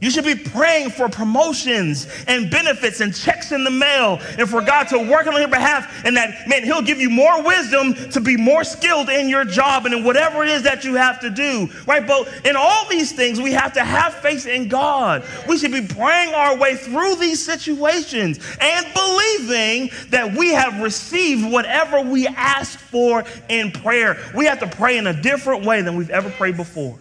You 0.00 0.12
should 0.12 0.24
be 0.24 0.36
praying 0.36 0.90
for 0.90 1.08
promotions 1.08 2.06
and 2.28 2.48
benefits 2.48 3.00
and 3.00 3.12
checks 3.12 3.50
in 3.50 3.64
the 3.64 3.70
mail 3.70 4.20
and 4.38 4.48
for 4.48 4.60
God 4.60 4.84
to 4.88 4.98
work 4.98 5.26
on 5.26 5.34
your 5.34 5.48
behalf 5.48 6.04
and 6.04 6.16
that, 6.16 6.46
man, 6.46 6.62
He'll 6.62 6.82
give 6.82 7.00
you 7.00 7.10
more 7.10 7.42
wisdom 7.42 7.94
to 8.10 8.20
be 8.20 8.36
more 8.36 8.62
skilled 8.62 9.08
in 9.08 9.28
your 9.28 9.44
job 9.44 9.86
and 9.86 9.94
in 9.94 10.04
whatever 10.04 10.44
it 10.44 10.50
is 10.50 10.62
that 10.62 10.84
you 10.84 10.94
have 10.94 11.18
to 11.20 11.30
do, 11.30 11.68
right? 11.84 12.06
But 12.06 12.28
in 12.44 12.54
all 12.54 12.88
these 12.88 13.10
things, 13.10 13.40
we 13.40 13.50
have 13.52 13.72
to 13.72 13.82
have 13.82 14.14
faith 14.14 14.46
in 14.46 14.68
God. 14.68 15.24
We 15.48 15.58
should 15.58 15.72
be 15.72 15.84
praying 15.84 16.32
our 16.32 16.56
way 16.56 16.76
through 16.76 17.16
these 17.16 17.44
situations 17.44 18.38
and 18.60 18.86
believing 18.94 19.90
that 20.10 20.32
we 20.32 20.50
have 20.50 20.80
received 20.80 21.50
whatever 21.50 22.02
we 22.02 22.28
asked 22.28 22.78
for 22.78 23.24
in 23.48 23.72
prayer. 23.72 24.16
We 24.36 24.44
have 24.44 24.60
to 24.60 24.68
pray 24.68 24.96
in 24.96 25.08
a 25.08 25.22
different 25.22 25.64
way 25.64 25.82
than 25.82 25.96
we've 25.96 26.10
ever 26.10 26.30
prayed 26.30 26.56
before. 26.56 26.96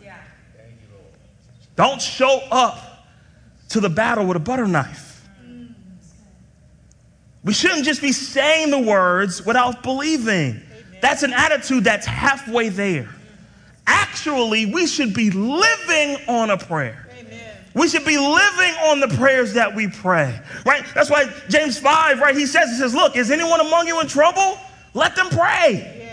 Don't 1.76 2.02
show 2.02 2.42
up 2.50 2.87
to 3.70 3.80
the 3.80 3.90
battle 3.90 4.26
with 4.26 4.38
a 4.38 4.40
butter 4.40 4.68
knife. 4.68 5.28
We 7.44 7.54
shouldn't 7.54 7.86
just 7.86 8.02
be 8.02 8.12
saying 8.12 8.72
the 8.72 8.80
words 8.80 9.46
without 9.46 9.84
believing. 9.84 10.62
That's 11.02 11.24
an 11.24 11.34
attitude 11.34 11.84
that's 11.84 12.06
halfway 12.06 12.70
there. 12.70 13.10
Actually, 13.86 14.66
we 14.66 14.86
should 14.86 15.14
be 15.14 15.32
living 15.32 16.18
on 16.28 16.50
a 16.50 16.58
prayer. 16.58 17.08
We 17.74 17.88
should 17.88 18.06
be 18.06 18.18
living 18.18 18.74
on 18.86 19.00
the 19.00 19.08
prayers 19.08 19.54
that 19.54 19.76
we 19.76 19.88
pray, 19.88 20.42
right? 20.66 20.84
That's 20.96 21.12
why 21.12 21.32
James 21.48 21.78
5, 21.78 22.20
right? 22.20 22.36
He 22.36 22.48
says, 22.48 22.70
he 22.72 22.76
says, 22.76 22.96
look, 22.96 23.16
is 23.16 23.30
anyone 23.30 23.62
among 23.62 23.88
you 23.88 24.02
in 24.02 24.08
trouble? 24.08 24.58
Let 24.96 25.16
them 25.16 25.30
pray. 25.30 26.07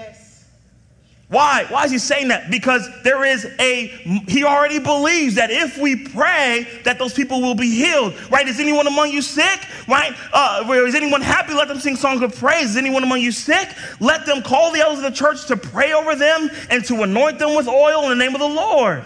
Why? 1.35 1.64
Why 1.68 1.85
is 1.85 1.90
he 1.90 1.99
saying 1.99 2.29
that? 2.29 2.49
Because 2.49 2.88
there 3.03 3.25
is 3.25 3.44
a, 3.59 3.88
he 4.29 4.44
already 4.44 4.79
believes 4.79 5.35
that 5.35 5.51
if 5.51 5.77
we 5.77 5.97
pray, 5.97 6.64
that 6.85 6.97
those 6.97 7.12
people 7.12 7.42
will 7.42 7.57
be 7.57 7.68
healed, 7.68 8.14
right? 8.31 8.47
Is 8.47 8.61
anyone 8.61 8.87
among 8.87 9.11
you 9.11 9.20
sick, 9.20 9.66
right? 9.88 10.14
Uh, 10.33 10.64
is 10.87 10.94
anyone 10.94 11.20
happy? 11.20 11.53
Let 11.53 11.66
them 11.66 11.81
sing 11.81 11.97
songs 11.97 12.23
of 12.23 12.37
praise. 12.37 12.70
Is 12.70 12.77
anyone 12.77 13.03
among 13.03 13.20
you 13.20 13.33
sick? 13.33 13.68
Let 13.99 14.27
them 14.27 14.42
call 14.42 14.70
the 14.70 14.79
elders 14.79 14.99
of 14.99 15.11
the 15.11 15.18
church 15.18 15.47
to 15.47 15.57
pray 15.57 15.92
over 15.92 16.14
them 16.14 16.51
and 16.70 16.85
to 16.85 17.03
anoint 17.03 17.40
them 17.40 17.57
with 17.57 17.66
oil 17.66 18.05
in 18.05 18.11
the 18.11 18.25
name 18.25 18.37
of 18.37 18.40
the 18.40 18.47
Lord. 18.47 19.05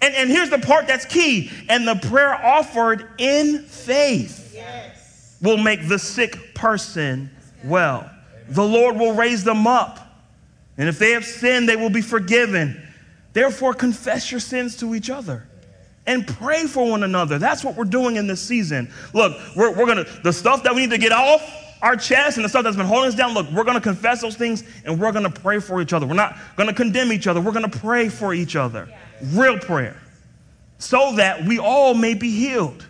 And, 0.00 0.14
and 0.14 0.30
here's 0.30 0.48
the 0.48 0.58
part 0.58 0.86
that's 0.86 1.04
key. 1.04 1.50
And 1.68 1.86
the 1.86 1.96
prayer 2.08 2.34
offered 2.34 3.06
in 3.18 3.64
faith 3.64 4.54
yes. 4.54 5.36
will 5.42 5.58
make 5.58 5.88
the 5.88 5.98
sick 5.98 6.54
person 6.54 7.28
well. 7.64 8.10
The 8.48 8.64
Lord 8.64 8.96
will 8.96 9.12
raise 9.12 9.44
them 9.44 9.66
up. 9.66 10.05
And 10.78 10.88
if 10.88 10.98
they 10.98 11.12
have 11.12 11.24
sinned, 11.24 11.68
they 11.68 11.76
will 11.76 11.90
be 11.90 12.02
forgiven. 12.02 12.82
Therefore, 13.32 13.74
confess 13.74 14.30
your 14.30 14.40
sins 14.40 14.76
to 14.76 14.94
each 14.94 15.10
other 15.10 15.46
and 16.06 16.26
pray 16.26 16.66
for 16.66 16.88
one 16.88 17.02
another. 17.02 17.38
That's 17.38 17.64
what 17.64 17.76
we're 17.76 17.84
doing 17.84 18.16
in 18.16 18.26
this 18.26 18.40
season. 18.40 18.90
Look, 19.12 19.36
we're, 19.56 19.70
we're 19.70 19.86
going 19.86 20.04
to, 20.04 20.20
the 20.22 20.32
stuff 20.32 20.62
that 20.62 20.74
we 20.74 20.82
need 20.82 20.90
to 20.90 20.98
get 20.98 21.12
off 21.12 21.42
our 21.82 21.96
chest 21.96 22.36
and 22.36 22.44
the 22.44 22.48
stuff 22.48 22.64
that's 22.64 22.76
been 22.76 22.86
holding 22.86 23.08
us 23.08 23.14
down, 23.14 23.34
look, 23.34 23.50
we're 23.50 23.64
going 23.64 23.76
to 23.76 23.82
confess 23.82 24.22
those 24.22 24.36
things 24.36 24.64
and 24.84 24.98
we're 24.98 25.12
going 25.12 25.30
to 25.30 25.40
pray 25.40 25.60
for 25.60 25.80
each 25.80 25.92
other. 25.92 26.06
We're 26.06 26.14
not 26.14 26.36
going 26.56 26.68
to 26.68 26.74
condemn 26.74 27.12
each 27.12 27.26
other. 27.26 27.40
We're 27.40 27.52
going 27.52 27.70
to 27.70 27.78
pray 27.78 28.08
for 28.08 28.32
each 28.32 28.56
other. 28.56 28.88
Real 29.22 29.58
prayer. 29.58 30.00
So 30.78 31.16
that 31.16 31.44
we 31.44 31.58
all 31.58 31.94
may 31.94 32.14
be 32.14 32.30
healed. 32.30 32.86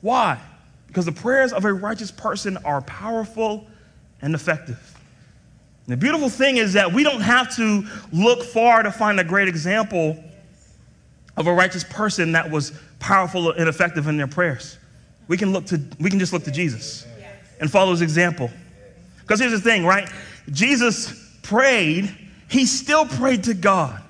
Why? 0.00 0.40
Because 0.86 1.04
the 1.04 1.12
prayers 1.12 1.52
of 1.52 1.64
a 1.64 1.72
righteous 1.72 2.10
person 2.10 2.56
are 2.64 2.82
powerful 2.82 3.66
and 4.20 4.34
effective. 4.34 4.99
The 5.90 5.96
beautiful 5.96 6.28
thing 6.28 6.58
is 6.58 6.74
that 6.74 6.92
we 6.92 7.02
don't 7.02 7.20
have 7.20 7.54
to 7.56 7.84
look 8.12 8.44
far 8.44 8.82
to 8.82 8.92
find 8.92 9.18
a 9.18 9.24
great 9.24 9.48
example 9.48 10.22
of 11.36 11.46
a 11.46 11.52
righteous 11.52 11.82
person 11.82 12.32
that 12.32 12.50
was 12.50 12.72
powerful 13.00 13.50
and 13.50 13.68
effective 13.68 14.06
in 14.06 14.16
their 14.16 14.28
prayers. 14.28 14.78
We 15.26 15.36
can 15.36 15.52
look 15.52 15.66
to 15.66 15.80
we 15.98 16.10
can 16.10 16.18
just 16.18 16.32
look 16.32 16.44
to 16.44 16.50
Jesus 16.50 17.06
and 17.60 17.70
follow 17.70 17.90
his 17.90 18.02
example. 18.02 18.50
Because 19.20 19.40
here's 19.40 19.52
the 19.52 19.60
thing, 19.60 19.84
right? 19.84 20.08
Jesus 20.50 21.12
prayed, 21.42 22.14
he 22.48 22.66
still 22.66 23.06
prayed 23.06 23.44
to 23.44 23.54
God. 23.54 24.00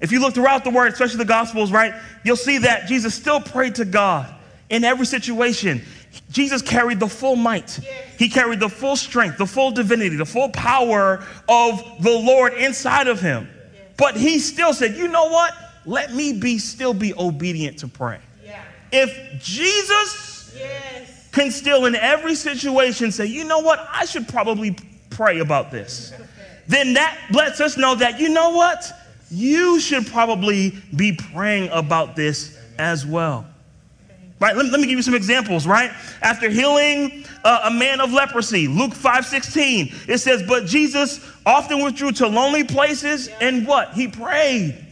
If 0.00 0.12
you 0.12 0.20
look 0.20 0.34
throughout 0.34 0.64
the 0.64 0.70
word, 0.70 0.92
especially 0.92 1.18
the 1.18 1.24
gospels, 1.24 1.72
right, 1.72 1.94
you'll 2.24 2.36
see 2.36 2.58
that 2.58 2.86
Jesus 2.86 3.14
still 3.14 3.40
prayed 3.40 3.76
to 3.76 3.84
God 3.84 4.32
in 4.68 4.84
every 4.84 5.06
situation. 5.06 5.82
Jesus 6.30 6.62
carried 6.62 7.00
the 7.00 7.08
full 7.08 7.36
might. 7.36 7.78
He 8.18 8.28
carried 8.28 8.60
the 8.60 8.68
full 8.68 8.96
strength, 8.96 9.38
the 9.38 9.46
full 9.46 9.70
divinity, 9.70 10.16
the 10.16 10.26
full 10.26 10.48
power 10.50 11.24
of 11.48 11.82
the 12.00 12.10
Lord 12.10 12.54
inside 12.54 13.08
of 13.08 13.20
him. 13.20 13.48
But 13.96 14.16
he 14.16 14.38
still 14.38 14.74
said, 14.74 14.96
"You 14.96 15.08
know 15.08 15.26
what? 15.26 15.54
Let 15.84 16.14
me 16.14 16.32
be 16.32 16.58
still 16.58 16.94
be 16.94 17.14
obedient 17.14 17.78
to 17.78 17.88
pray." 17.88 18.18
If 18.92 19.42
Jesus 19.42 20.52
yes. 20.56 21.28
can 21.32 21.50
still 21.50 21.86
in 21.86 21.94
every 21.94 22.34
situation 22.34 23.10
say, 23.10 23.26
"You 23.26 23.44
know 23.44 23.58
what? 23.58 23.88
I 23.92 24.04
should 24.04 24.28
probably 24.28 24.76
pray 25.10 25.40
about 25.40 25.70
this." 25.70 26.12
then 26.68 26.94
that 26.94 27.16
lets 27.30 27.60
us 27.60 27.76
know 27.76 27.94
that 27.94 28.18
you 28.18 28.28
know 28.28 28.50
what? 28.50 28.92
You 29.30 29.80
should 29.80 30.06
probably 30.06 30.70
be 30.94 31.12
praying 31.12 31.68
about 31.72 32.16
this 32.16 32.56
as 32.78 33.06
well. 33.06 33.46
Right? 34.38 34.54
Let, 34.54 34.66
let 34.66 34.80
me 34.80 34.86
give 34.86 34.98
you 34.98 35.02
some 35.02 35.14
examples, 35.14 35.66
right? 35.66 35.90
After 36.20 36.50
healing 36.50 37.24
uh, 37.42 37.60
a 37.64 37.70
man 37.70 38.00
of 38.00 38.12
leprosy, 38.12 38.68
Luke 38.68 38.92
5 38.92 39.24
16, 39.24 39.94
it 40.08 40.18
says, 40.18 40.42
But 40.42 40.66
Jesus 40.66 41.26
often 41.46 41.82
withdrew 41.82 42.12
to 42.12 42.26
lonely 42.26 42.64
places 42.64 43.28
and 43.40 43.66
what? 43.66 43.94
He 43.94 44.08
prayed. 44.08 44.86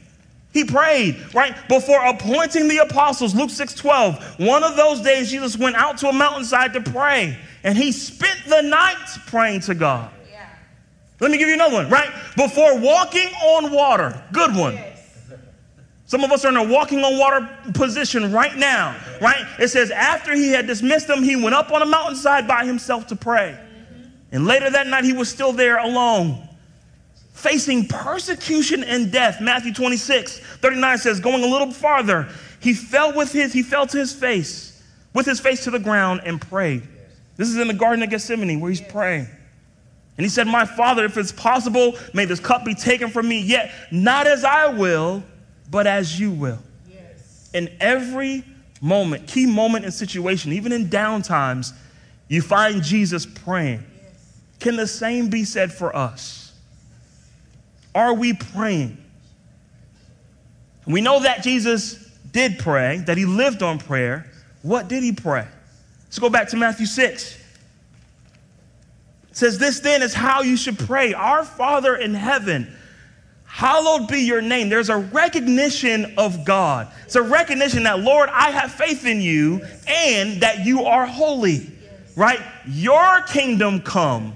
He 0.53 0.65
prayed, 0.65 1.17
right? 1.35 1.57
Before 1.69 2.03
appointing 2.07 2.69
the 2.69 2.79
apostles, 2.79 3.35
Luke 3.35 3.51
6 3.51 3.75
12. 3.75 4.39
One 4.39 4.63
of 4.63 4.77
those 4.77 5.01
days, 5.01 5.31
Jesus 5.31 5.59
went 5.59 5.77
out 5.77 5.99
to 5.99 6.09
a 6.09 6.13
mountainside 6.13 6.73
to 6.75 6.81
pray, 6.81 7.37
and 7.65 7.77
he 7.77 7.93
spent 7.93 8.39
the 8.49 8.63
night 8.63 9.19
praying 9.27 9.61
to 9.63 9.75
God. 9.75 10.11
Yeah. 10.31 10.49
Let 11.21 11.33
me 11.33 11.39
give 11.39 11.49
you 11.49 11.55
another 11.55 11.75
one, 11.75 11.91
right? 11.91 12.11
Before 12.37 12.79
walking 12.79 13.29
on 13.29 13.73
water, 13.73 14.23
good 14.33 14.55
one. 14.55 14.79
Some 16.15 16.23
of 16.23 16.31
us 16.31 16.45
are 16.45 16.49
in 16.51 16.57
a 16.57 16.63
walking 16.63 17.03
on 17.03 17.19
water 17.19 17.49
position 17.73 18.31
right 18.31 18.55
now, 18.55 18.97
right? 19.21 19.45
It 19.59 19.67
says, 19.67 19.91
after 19.91 20.33
he 20.33 20.51
had 20.51 20.65
dismissed 20.65 21.09
them, 21.09 21.25
he 21.25 21.35
went 21.35 21.57
up 21.57 21.73
on 21.73 21.83
a 21.83 21.87
mountainside 21.87 22.47
by 22.47 22.65
himself 22.65 23.09
to 23.09 23.17
pray. 23.17 23.59
And 24.31 24.47
later 24.47 24.71
that 24.71 24.87
night, 24.87 25.03
he 25.03 25.13
was 25.13 25.29
still 25.29 25.53
there 25.53 25.77
alone, 25.79 26.49
facing 27.33 27.89
persecution 27.89 28.85
and 28.85 29.11
death. 29.11 29.41
Matthew 29.41 29.75
26, 29.75 30.39
39 30.39 30.99
says, 30.99 31.19
going 31.19 31.43
a 31.43 31.49
little 31.49 31.73
farther, 31.73 32.29
he 32.61 32.75
fell 32.75 33.13
with 33.13 33.33
his, 33.33 33.53
he 33.53 33.65
fell 33.65 33.89
to 33.89 33.99
his 33.99 34.13
face, 34.13 34.81
with 35.15 35.27
his 35.27 35.41
face 35.41 35.65
to 35.65 35.73
the 35.73 35.81
ground 35.81 36.21
and 36.25 36.41
prayed. 36.41 36.85
This 37.37 37.49
is 37.49 37.57
in 37.57 37.67
the 37.67 37.75
Garden 37.75 38.05
of 38.05 38.11
Gethsemane 38.11 38.61
where 38.61 38.71
he's 38.71 38.81
praying. 38.81 39.27
And 40.17 40.25
he 40.25 40.29
said, 40.29 40.47
My 40.47 40.65
father, 40.65 41.07
if 41.07 41.17
it's 41.17 41.33
possible, 41.33 41.95
may 42.13 42.25
this 42.25 42.39
cup 42.39 42.65
be 42.65 42.77
taken 42.77 43.11
from 43.11 43.29
me, 43.29 43.41
yet 43.41 43.73
not 43.91 44.29
as 44.29 44.45
I 44.45 44.69
will 44.69 45.25
but 45.71 45.87
as 45.87 46.19
you 46.19 46.31
will. 46.31 46.59
Yes. 46.89 47.51
In 47.53 47.71
every 47.81 48.45
moment, 48.81 49.27
key 49.27 49.47
moment 49.47 49.85
and 49.85 49.95
situation, 49.95 50.53
even 50.53 50.73
in 50.73 50.89
down 50.89 51.23
times, 51.23 51.73
you 52.29 52.43
find 52.43 52.83
Jesus 52.83 53.27
praying. 53.27 53.85
Yes. 54.03 54.33
Can 54.61 54.77
the 54.77 54.87
same 54.87 55.29
be 55.29 55.45
said 55.45 55.73
for 55.73 55.95
us? 55.95 56.53
Are 57.95 58.15
we 58.15 58.33
praying? 58.33 58.99
We 60.87 61.01
know 61.01 61.21
that 61.21 61.43
Jesus 61.43 61.95
did 62.31 62.59
pray, 62.59 62.99
that 63.07 63.17
he 63.17 63.25
lived 63.25 63.63
on 63.63 63.79
prayer. 63.79 64.31
What 64.63 64.89
did 64.89 65.03
he 65.03 65.13
pray? 65.13 65.47
Let's 66.05 66.19
go 66.19 66.29
back 66.29 66.49
to 66.49 66.57
Matthew 66.57 66.87
6. 66.87 67.37
It 69.31 69.37
says, 69.37 69.59
This 69.59 69.81
then 69.81 70.03
is 70.03 70.15
how 70.15 70.43
you 70.43 70.57
should 70.57 70.79
pray 70.79 71.15
Our 71.15 71.45
Father 71.45 71.97
in 71.97 72.15
heaven 72.15 72.75
Hallowed 73.55 74.09
be 74.09 74.23
your 74.23 74.43
name. 74.43 74.69
There's 74.69 74.89
a 74.89 74.97
recognition 74.97 76.15
of 76.19 76.45
God. 76.45 76.89
It's 77.05 77.15
a 77.15 77.23
recognition 77.23 77.85
that, 77.85 78.01
Lord, 78.01 78.29
I 78.31 78.51
have 78.51 78.73
faith 78.73 79.07
in 79.07 79.21
you 79.21 79.65
and 79.87 80.41
that 80.41 80.67
you 80.67 80.87
are 80.87 81.07
holy, 81.07 81.71
right? 82.17 82.41
Your 82.67 83.23
kingdom 83.29 83.81
come. 83.81 84.35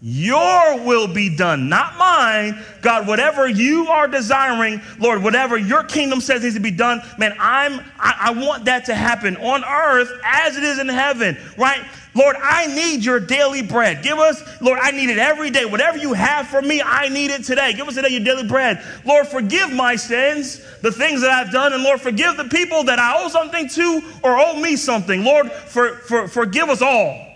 Your 0.00 0.84
will 0.84 1.08
be 1.08 1.34
done, 1.34 1.68
not 1.68 1.98
mine. 1.98 2.62
God, 2.82 3.08
whatever 3.08 3.48
you 3.48 3.88
are 3.88 4.06
desiring, 4.06 4.80
Lord, 5.00 5.24
whatever 5.24 5.56
your 5.56 5.82
kingdom 5.82 6.20
says 6.20 6.44
needs 6.44 6.54
to 6.54 6.60
be 6.60 6.70
done, 6.70 7.02
man, 7.18 7.34
I'm 7.40 7.80
I, 7.98 8.14
I 8.26 8.30
want 8.30 8.66
that 8.66 8.84
to 8.84 8.94
happen 8.94 9.36
on 9.38 9.64
earth 9.64 10.08
as 10.22 10.56
it 10.56 10.62
is 10.62 10.78
in 10.78 10.88
heaven, 10.88 11.36
right? 11.56 11.84
Lord, 12.14 12.36
I 12.40 12.66
need 12.66 13.04
your 13.04 13.18
daily 13.18 13.62
bread. 13.62 14.02
Give 14.02 14.18
us, 14.18 14.42
Lord, 14.60 14.78
I 14.80 14.92
need 14.92 15.10
it 15.10 15.18
every 15.18 15.50
day. 15.50 15.64
Whatever 15.64 15.98
you 15.98 16.12
have 16.14 16.46
for 16.46 16.62
me, 16.62 16.80
I 16.80 17.08
need 17.08 17.30
it 17.32 17.44
today. 17.44 17.72
Give 17.72 17.86
us 17.86 17.94
today 17.94 18.08
your 18.08 18.24
daily 18.24 18.46
bread. 18.46 18.82
Lord, 19.04 19.26
forgive 19.26 19.72
my 19.72 19.96
sins, 19.96 20.60
the 20.80 20.92
things 20.92 21.20
that 21.22 21.30
I've 21.30 21.52
done, 21.52 21.72
and 21.72 21.82
Lord, 21.82 22.00
forgive 22.00 22.36
the 22.36 22.44
people 22.44 22.84
that 22.84 22.98
I 22.98 23.22
owe 23.22 23.28
something 23.28 23.68
to 23.68 24.02
or 24.22 24.38
owe 24.38 24.60
me 24.60 24.76
something. 24.76 25.24
Lord, 25.24 25.50
for, 25.50 25.96
for, 25.96 26.28
forgive 26.28 26.68
us 26.68 26.82
all. 26.82 27.27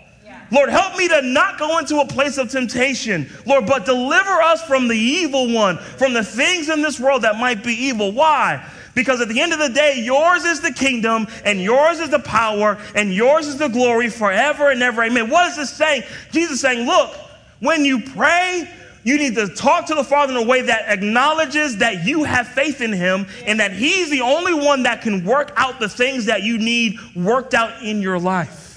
Lord, 0.53 0.69
help 0.69 0.95
me 0.95 1.07
to 1.07 1.21
not 1.23 1.57
go 1.57 1.79
into 1.79 1.99
a 1.99 2.05
place 2.05 2.37
of 2.37 2.51
temptation, 2.51 3.27
Lord, 3.47 3.65
but 3.65 3.85
deliver 3.85 4.29
us 4.29 4.63
from 4.63 4.87
the 4.87 4.95
evil 4.95 5.51
one, 5.51 5.79
from 5.79 6.13
the 6.13 6.23
things 6.23 6.69
in 6.69 6.83
this 6.83 6.99
world 6.99 7.23
that 7.23 7.37
might 7.37 7.63
be 7.63 7.73
evil. 7.73 8.11
Why? 8.11 8.63
Because 8.93 9.19
at 9.19 9.29
the 9.29 9.41
end 9.41 9.51
of 9.51 9.57
the 9.57 9.69
day, 9.69 9.99
yours 10.03 10.45
is 10.45 10.61
the 10.61 10.71
kingdom 10.71 11.25
and 11.43 11.59
yours 11.59 11.99
is 11.99 12.09
the 12.09 12.19
power 12.19 12.77
and 12.93 13.11
yours 13.11 13.47
is 13.47 13.57
the 13.57 13.67
glory 13.67 14.09
forever 14.09 14.69
and 14.69 14.83
ever. 14.83 15.03
Amen. 15.03 15.31
What 15.31 15.49
is 15.49 15.55
this 15.55 15.71
saying? 15.71 16.03
Jesus 16.31 16.61
saying, 16.61 16.85
look, 16.85 17.15
when 17.59 17.83
you 17.83 18.01
pray, 18.01 18.71
you 19.03 19.17
need 19.17 19.33
to 19.35 19.47
talk 19.47 19.87
to 19.87 19.95
the 19.95 20.03
Father 20.03 20.33
in 20.33 20.37
a 20.37 20.47
way 20.47 20.61
that 20.61 20.87
acknowledges 20.87 21.77
that 21.77 22.05
you 22.05 22.23
have 22.25 22.47
faith 22.47 22.79
in 22.79 22.93
Him 22.93 23.25
and 23.45 23.59
that 23.59 23.73
He's 23.73 24.11
the 24.11 24.21
only 24.21 24.53
one 24.53 24.83
that 24.83 25.01
can 25.01 25.25
work 25.25 25.51
out 25.55 25.79
the 25.79 25.89
things 25.89 26.25
that 26.25 26.43
you 26.43 26.59
need 26.59 26.99
worked 27.15 27.55
out 27.55 27.81
in 27.81 28.01
your 28.03 28.19
life. 28.19 28.72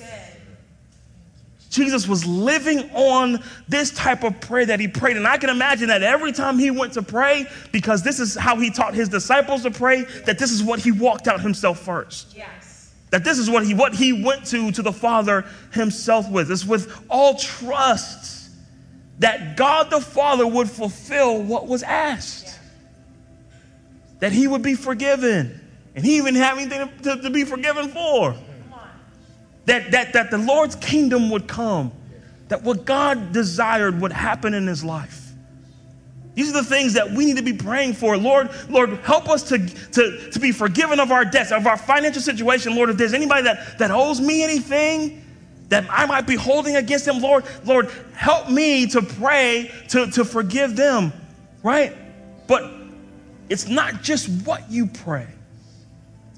Jesus 1.77 2.09
was 2.09 2.25
living 2.27 2.91
on 2.95 3.43
this 3.69 3.91
type 3.91 4.25
of 4.25 4.41
prayer 4.41 4.65
that 4.65 4.81
he 4.81 4.89
prayed. 4.89 5.19
And 5.19 5.27
I 5.27 5.37
can 5.37 5.51
imagine 5.51 5.89
that 5.89 6.03
every 6.03 6.33
time 6.33 6.59
he 6.59 6.71
went 6.71 6.95
to 6.95 7.03
pray, 7.03 7.47
because 7.71 8.03
this 8.03 8.19
is 8.19 8.35
how 8.35 8.57
he 8.57 8.71
taught 8.71 8.95
his 8.95 9.11
disciples 9.11 9.62
to 9.62 9.71
pray, 9.71 10.05
that 10.25 10.39
this 10.39 10.51
is 10.51 10.62
what 10.65 10.81
he 10.81 10.91
walked 10.91 11.29
out 11.29 11.41
himself 11.41 11.79
first. 11.79 12.35
Yes. 12.35 12.95
That 13.11 13.25
this 13.25 13.39
is 13.39 13.51
what 13.51 13.65
he 13.67 13.75
what 13.75 13.95
he 13.95 14.25
went 14.25 14.47
to 14.47 14.73
to 14.73 14.83
the 14.83 14.93
Father 14.93 15.45
himself 15.73 16.31
with. 16.31 16.51
It's 16.51 16.65
with 16.65 17.05
all 17.11 17.35
trust 17.35 18.51
that 19.19 19.57
God 19.57 19.91
the 19.91 20.01
Father 20.01 20.47
would 20.47 20.71
fulfill 20.71 21.43
what 21.43 21.67
was 21.67 21.83
asked. 21.83 22.47
Yeah. 22.47 22.53
That 24.21 24.33
he 24.33 24.49
would 24.49 24.62
be 24.62 24.75
forgiven. 24.75 25.61
And 25.95 26.05
he 26.05 26.17
even 26.17 26.35
had 26.35 26.57
anything 26.57 26.89
to, 27.03 27.17
to, 27.17 27.23
to 27.23 27.31
be 27.31 27.45
forgiven 27.45 27.89
for 27.89 28.35
that, 29.67 29.91
that, 29.91 30.13
that 30.15 30.31
the 30.31 30.39
Lord's 30.39 30.77
kingdom 30.77 31.31
would 31.31 31.47
come, 31.47 31.93
that 32.49 32.63
what 32.63 32.85
God 32.85 33.33
desired 33.33 34.01
would 34.01 34.13
happen 34.13 34.55
in 34.55 34.67
his 34.67 34.83
life. 34.83 35.27
These 36.35 36.51
are 36.51 36.63
the 36.63 36.65
things 36.65 36.93
that 36.95 37.11
we 37.11 37.25
need 37.25 37.39
to 37.39 37.43
be 37.43 37.55
praying 37.55 37.95
for. 37.95 38.17
Lord, 38.17 38.51
Lord, 38.69 38.91
help 38.99 39.29
us 39.29 39.43
to, 39.45 39.59
to, 39.59 40.31
to 40.31 40.39
be 40.39 40.53
forgiven 40.53 41.01
of 41.01 41.11
our 41.11 41.25
debts, 41.25 41.51
of 41.51 41.67
our 41.67 41.79
financial 41.79 42.21
situation. 42.21 42.77
Lord, 42.77 42.91
if 42.91 42.99
there's 42.99 43.15
anybody 43.15 43.45
that, 43.45 43.79
that 43.79 43.91
owes 43.91 44.21
me 44.21 44.45
anything 44.45 45.23
that 45.71 45.87
I 45.91 46.05
might 46.07 46.27
be 46.27 46.37
holding 46.37 46.77
against 46.77 47.07
them, 47.07 47.21
Lord, 47.21 47.45
Lord, 47.65 47.91
help 48.15 48.51
me 48.51 48.87
to 48.89 49.01
pray 49.01 49.73
to, 49.89 50.11
to 50.11 50.25
forgive 50.27 50.77
them, 50.77 51.13
right? 51.63 51.97
But 52.47 52.71
it's 53.49 53.67
not 53.67 54.03
just 54.03 54.29
what 54.47 54.71
you 54.71 54.87
pray, 54.87 55.27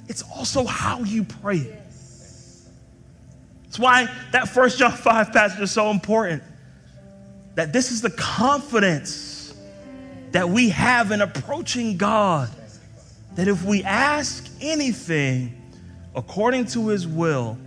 it's 0.07 0.23
also 0.23 0.65
how 0.65 1.01
you 1.01 1.25
pray 1.25 1.59
it. 1.59 1.88
That's 3.69 3.79
why 3.79 4.09
that 4.33 4.49
First 4.49 4.79
John 4.79 4.93
5 4.97 5.33
passage 5.33 5.61
is 5.61 5.71
so 5.71 5.91
important. 5.91 6.43
That 7.55 7.73
this 7.73 7.93
is 7.93 8.03
the 8.03 8.11
confidence 8.11 9.55
that 10.33 10.49
we 10.49 10.71
have 10.71 11.11
in 11.13 11.21
approaching 11.21 11.97
God. 11.97 12.51
That 13.37 13.49
if 13.49 13.65
we 13.65 13.85
ask 13.85 14.49
anything 14.61 15.55
according 16.15 16.67
to 16.67 16.89
his 16.89 17.07
will, 17.07 17.59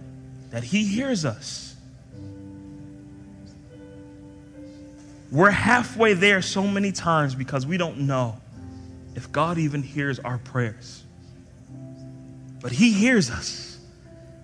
that 0.50 0.64
he 0.64 0.86
hears 0.86 1.24
us. 1.24 1.76
We're 5.32 5.52
halfway 5.52 6.14
there 6.14 6.42
so 6.42 6.68
many 6.68 6.92
times 6.92 7.36
because 7.36 7.66
we 7.66 7.78
don't 7.78 8.00
know 8.00 8.36
if 9.16 9.32
God 9.32 9.58
even 9.58 9.82
hears 9.82 10.20
our 10.20 10.38
prayers. 10.40 11.04
But 12.62 12.74
he 12.74 12.92
hears 12.92 13.32
us. 13.32 13.71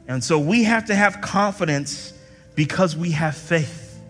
And 0.08 0.24
so 0.24 0.40
we 0.40 0.64
have 0.64 0.86
to 0.86 0.96
have 0.96 1.22
confidence 1.22 2.14
because 2.56 2.96
we 2.96 3.12
have 3.12 3.36
faith. 3.36 4.02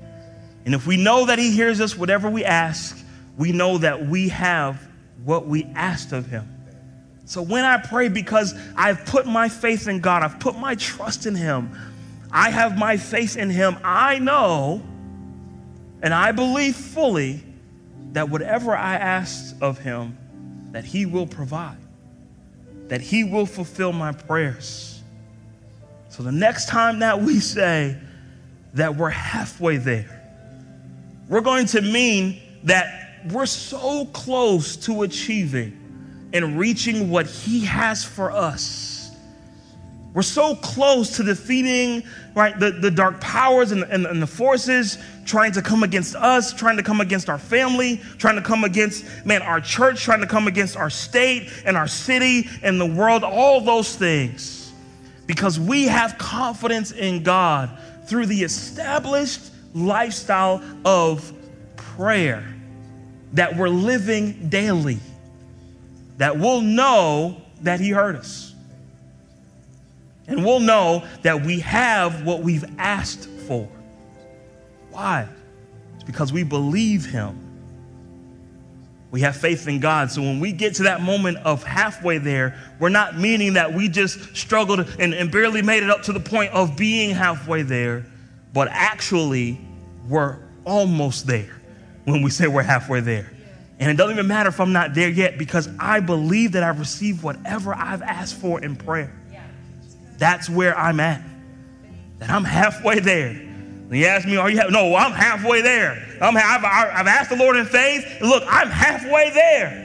And 0.66 0.76
if 0.76 0.86
we 0.86 0.98
know 0.98 1.26
that 1.26 1.40
He 1.40 1.52
hears 1.52 1.82
us, 1.82 1.98
whatever 1.98 2.30
we 2.30 2.44
ask, 2.46 2.98
we 3.38 3.52
know 3.52 3.78
that 3.80 4.06
we 4.08 4.30
have 4.30 4.82
what 5.24 5.48
we 5.48 5.66
asked 5.76 6.12
of 6.12 6.28
Him. 6.28 6.48
So 7.26 7.42
when 7.42 7.66
I 7.66 7.78
pray, 7.78 8.10
because 8.10 8.54
I've 8.76 9.06
put 9.06 9.26
my 9.26 9.50
faith 9.50 9.88
in 9.88 10.00
God, 10.00 10.24
I've 10.24 10.40
put 10.40 10.58
my 10.58 10.76
trust 10.76 11.26
in 11.26 11.36
Him, 11.36 11.78
I 12.32 12.50
have 12.50 12.78
my 12.78 12.98
faith 12.98 13.36
in 13.38 13.50
Him, 13.50 13.78
I 13.84 14.20
know 14.20 14.84
and 16.02 16.14
I 16.14 16.32
believe 16.32 16.76
fully 16.76 17.44
that 18.12 18.30
whatever 18.30 18.76
I 18.76 18.96
ask 18.96 19.56
of 19.62 19.80
Him, 19.80 20.18
that 20.72 20.86
He 20.86 21.06
will 21.06 21.28
provide, 21.28 21.78
that 22.88 23.02
He 23.02 23.24
will 23.24 23.46
fulfill 23.46 23.94
my 23.94 24.12
prayers. 24.12 24.97
So 26.18 26.24
the 26.24 26.32
next 26.32 26.68
time 26.68 26.98
that 27.00 27.22
we 27.22 27.40
say 27.40 27.96
that 28.74 28.96
we're 28.96 29.12
halfway 29.12 29.78
there, 29.78 30.20
we're 31.30 31.42
going 31.42 31.68
to 31.68 31.82
mean 31.84 32.42
that 32.64 33.22
we're 33.30 33.46
so 33.46 34.06
close 34.06 34.76
to 34.78 35.04
achieving 35.04 36.30
and 36.34 36.58
reaching 36.58 37.12
what 37.12 37.28
He 37.28 37.64
has 37.66 38.04
for 38.04 38.32
us. 38.32 39.16
We're 40.16 40.24
so 40.24 40.56
close 40.56 41.18
to 41.18 41.24
defeating 41.24 42.02
right, 42.34 42.60
the, 42.60 42.72
the 42.72 42.90
dark 42.90 43.22
powers 43.22 43.72
and, 43.72 43.84
and, 43.84 44.08
and 44.08 44.20
the 44.20 44.26
forces 44.26 44.98
trying 45.24 45.52
to 45.52 45.62
come 45.62 45.84
against 45.84 46.16
us, 46.16 46.52
trying 46.52 46.78
to 46.78 46.84
come 46.84 47.00
against 47.00 47.30
our 47.30 47.38
family, 47.38 48.02
trying 48.18 48.38
to 48.38 48.42
come 48.42 48.64
against, 48.64 49.06
man, 49.24 49.44
our 49.44 49.62
church, 49.62 50.02
trying 50.02 50.22
to 50.22 50.28
come 50.28 50.48
against 50.48 50.78
our 50.78 50.90
state 50.90 51.52
and 51.64 51.78
our 51.78 51.88
city 51.88 52.50
and 52.64 52.82
the 52.82 52.88
world, 52.88 53.24
all 53.24 53.62
those 53.62 53.96
things 53.96 54.57
because 55.28 55.60
we 55.60 55.86
have 55.88 56.18
confidence 56.18 56.92
in 56.92 57.22
God 57.22 57.78
through 58.08 58.26
the 58.26 58.44
established 58.44 59.42
lifestyle 59.74 60.64
of 60.86 61.32
prayer 61.76 62.44
that 63.34 63.56
we're 63.56 63.70
living 63.70 64.50
daily, 64.50 65.00
that 66.18 66.40
we'll 66.40 66.62
know 66.62 67.42
that 67.62 67.80
He 67.80 67.90
heard 67.90 68.16
us. 68.16 68.54
And 70.28 70.44
we'll 70.44 70.60
know 70.60 71.06
that 71.22 71.46
we 71.46 71.60
have 71.62 72.26
what 72.26 72.42
we've 72.42 72.66
asked 72.78 73.30
for. 73.48 73.68
Why? 74.92 75.28
It's 75.96 76.04
because 76.04 76.34
we 76.34 76.44
believe 76.44 77.06
Him. 77.06 77.47
We 79.10 79.22
have 79.22 79.38
faith 79.38 79.68
in 79.68 79.80
God. 79.80 80.12
So 80.12 80.22
when 80.22 80.40
we 80.40 80.52
get 80.52 80.76
to 80.76 80.84
that 80.84 81.02
moment 81.02 81.38
of 81.38 81.64
halfway 81.64 82.18
there, 82.18 82.58
we're 82.80 82.90
not 82.90 83.18
meaning 83.18 83.54
that 83.54 83.74
we 83.74 83.88
just 83.88 84.36
struggled 84.36 84.82
and, 85.00 85.14
and 85.14 85.32
barely 85.32 85.62
made 85.62 85.84
it 85.84 85.90
up 85.90 86.04
to 86.04 86.14
the 86.14 86.20
point 86.20 86.52
of 86.52 86.76
being 86.76 87.12
halfway 87.12 87.62
there, 87.62 88.06
but 88.54 88.68
actually 88.70 89.60
we're 90.10 90.38
almost 90.66 91.26
there 91.26 91.62
when 92.04 92.22
we 92.22 92.30
say 92.30 92.48
we're 92.48 92.64
halfway 92.64 93.00
there. 93.00 93.32
And 93.80 93.92
it 93.92 93.96
doesn't 93.96 94.14
even 94.14 94.28
matter 94.28 94.50
if 94.50 94.60
I'm 94.60 94.74
not 94.74 94.94
there 94.94 95.10
yet 95.10 95.38
because 95.38 95.70
I 95.80 96.00
believe 96.00 96.54
that 96.54 96.64
I've 96.64 96.80
received 96.80 97.24
whatever 97.24 97.74
I've 97.74 98.02
asked 98.02 98.36
for 98.36 98.62
in 98.62 98.76
prayer. 98.76 99.14
That's 100.18 100.50
where 100.50 100.78
I'm 100.78 101.00
at. 101.00 101.22
That 102.20 102.30
I'm 102.30 102.44
halfway 102.44 103.00
there. 103.00 103.47
He 103.92 104.06
asked 104.06 104.26
me, 104.28 104.38
Are 104.38 104.50
you? 104.50 104.60
Ha-? 104.60 104.68
No, 104.70 104.96
I'm 104.96 105.14
halfway 105.14 105.62
there. 105.62 106.18
I'm, 106.22 106.36
I've, 106.36 106.64
I've 106.64 107.08
asked 107.08 107.30
the 107.30 107.36
Lord 107.36 107.56
in 107.56 107.66
faith. 107.66 108.06
Look, 108.22 108.44
I'm 108.48 108.70
halfway 108.70 109.30
there. 109.32 109.84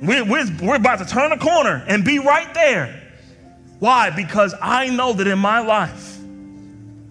We're, 0.00 0.24
we're, 0.24 0.46
we're 0.62 0.76
about 0.76 0.98
to 1.00 1.06
turn 1.06 1.32
a 1.32 1.38
corner 1.38 1.84
and 1.88 2.04
be 2.04 2.18
right 2.18 2.52
there. 2.54 3.02
Why? 3.78 4.10
Because 4.10 4.54
I 4.60 4.88
know 4.88 5.12
that 5.14 5.26
in 5.26 5.38
my 5.38 5.60
life, 5.60 6.18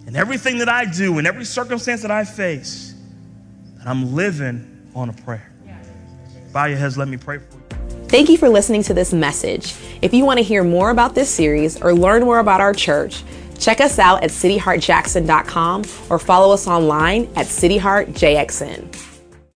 and 0.06 0.16
everything 0.16 0.58
that 0.58 0.68
I 0.68 0.84
do, 0.84 1.18
and 1.18 1.26
every 1.26 1.44
circumstance 1.44 2.02
that 2.02 2.10
I 2.10 2.24
face, 2.24 2.94
that 3.78 3.86
I'm 3.86 4.14
living 4.14 4.90
on 4.94 5.08
a 5.08 5.12
prayer. 5.12 5.52
Bow 6.52 6.64
your 6.64 6.78
heads, 6.78 6.96
let 6.96 7.08
me 7.08 7.16
pray 7.16 7.38
for 7.38 7.54
you. 7.54 8.08
Thank 8.08 8.28
you 8.28 8.38
for 8.38 8.48
listening 8.48 8.82
to 8.84 8.94
this 8.94 9.12
message. 9.12 9.74
If 10.00 10.14
you 10.14 10.24
want 10.24 10.38
to 10.38 10.44
hear 10.44 10.64
more 10.64 10.90
about 10.90 11.14
this 11.14 11.28
series 11.28 11.80
or 11.82 11.92
learn 11.92 12.22
more 12.22 12.38
about 12.38 12.60
our 12.60 12.72
church, 12.72 13.24
check 13.58 13.80
us 13.80 13.98
out 13.98 14.22
at 14.22 14.30
cityheartjackson.com 14.30 15.84
or 16.10 16.18
follow 16.18 16.52
us 16.52 16.66
online 16.66 17.24
at 17.36 17.46
cityheartjxn. 17.46 19.15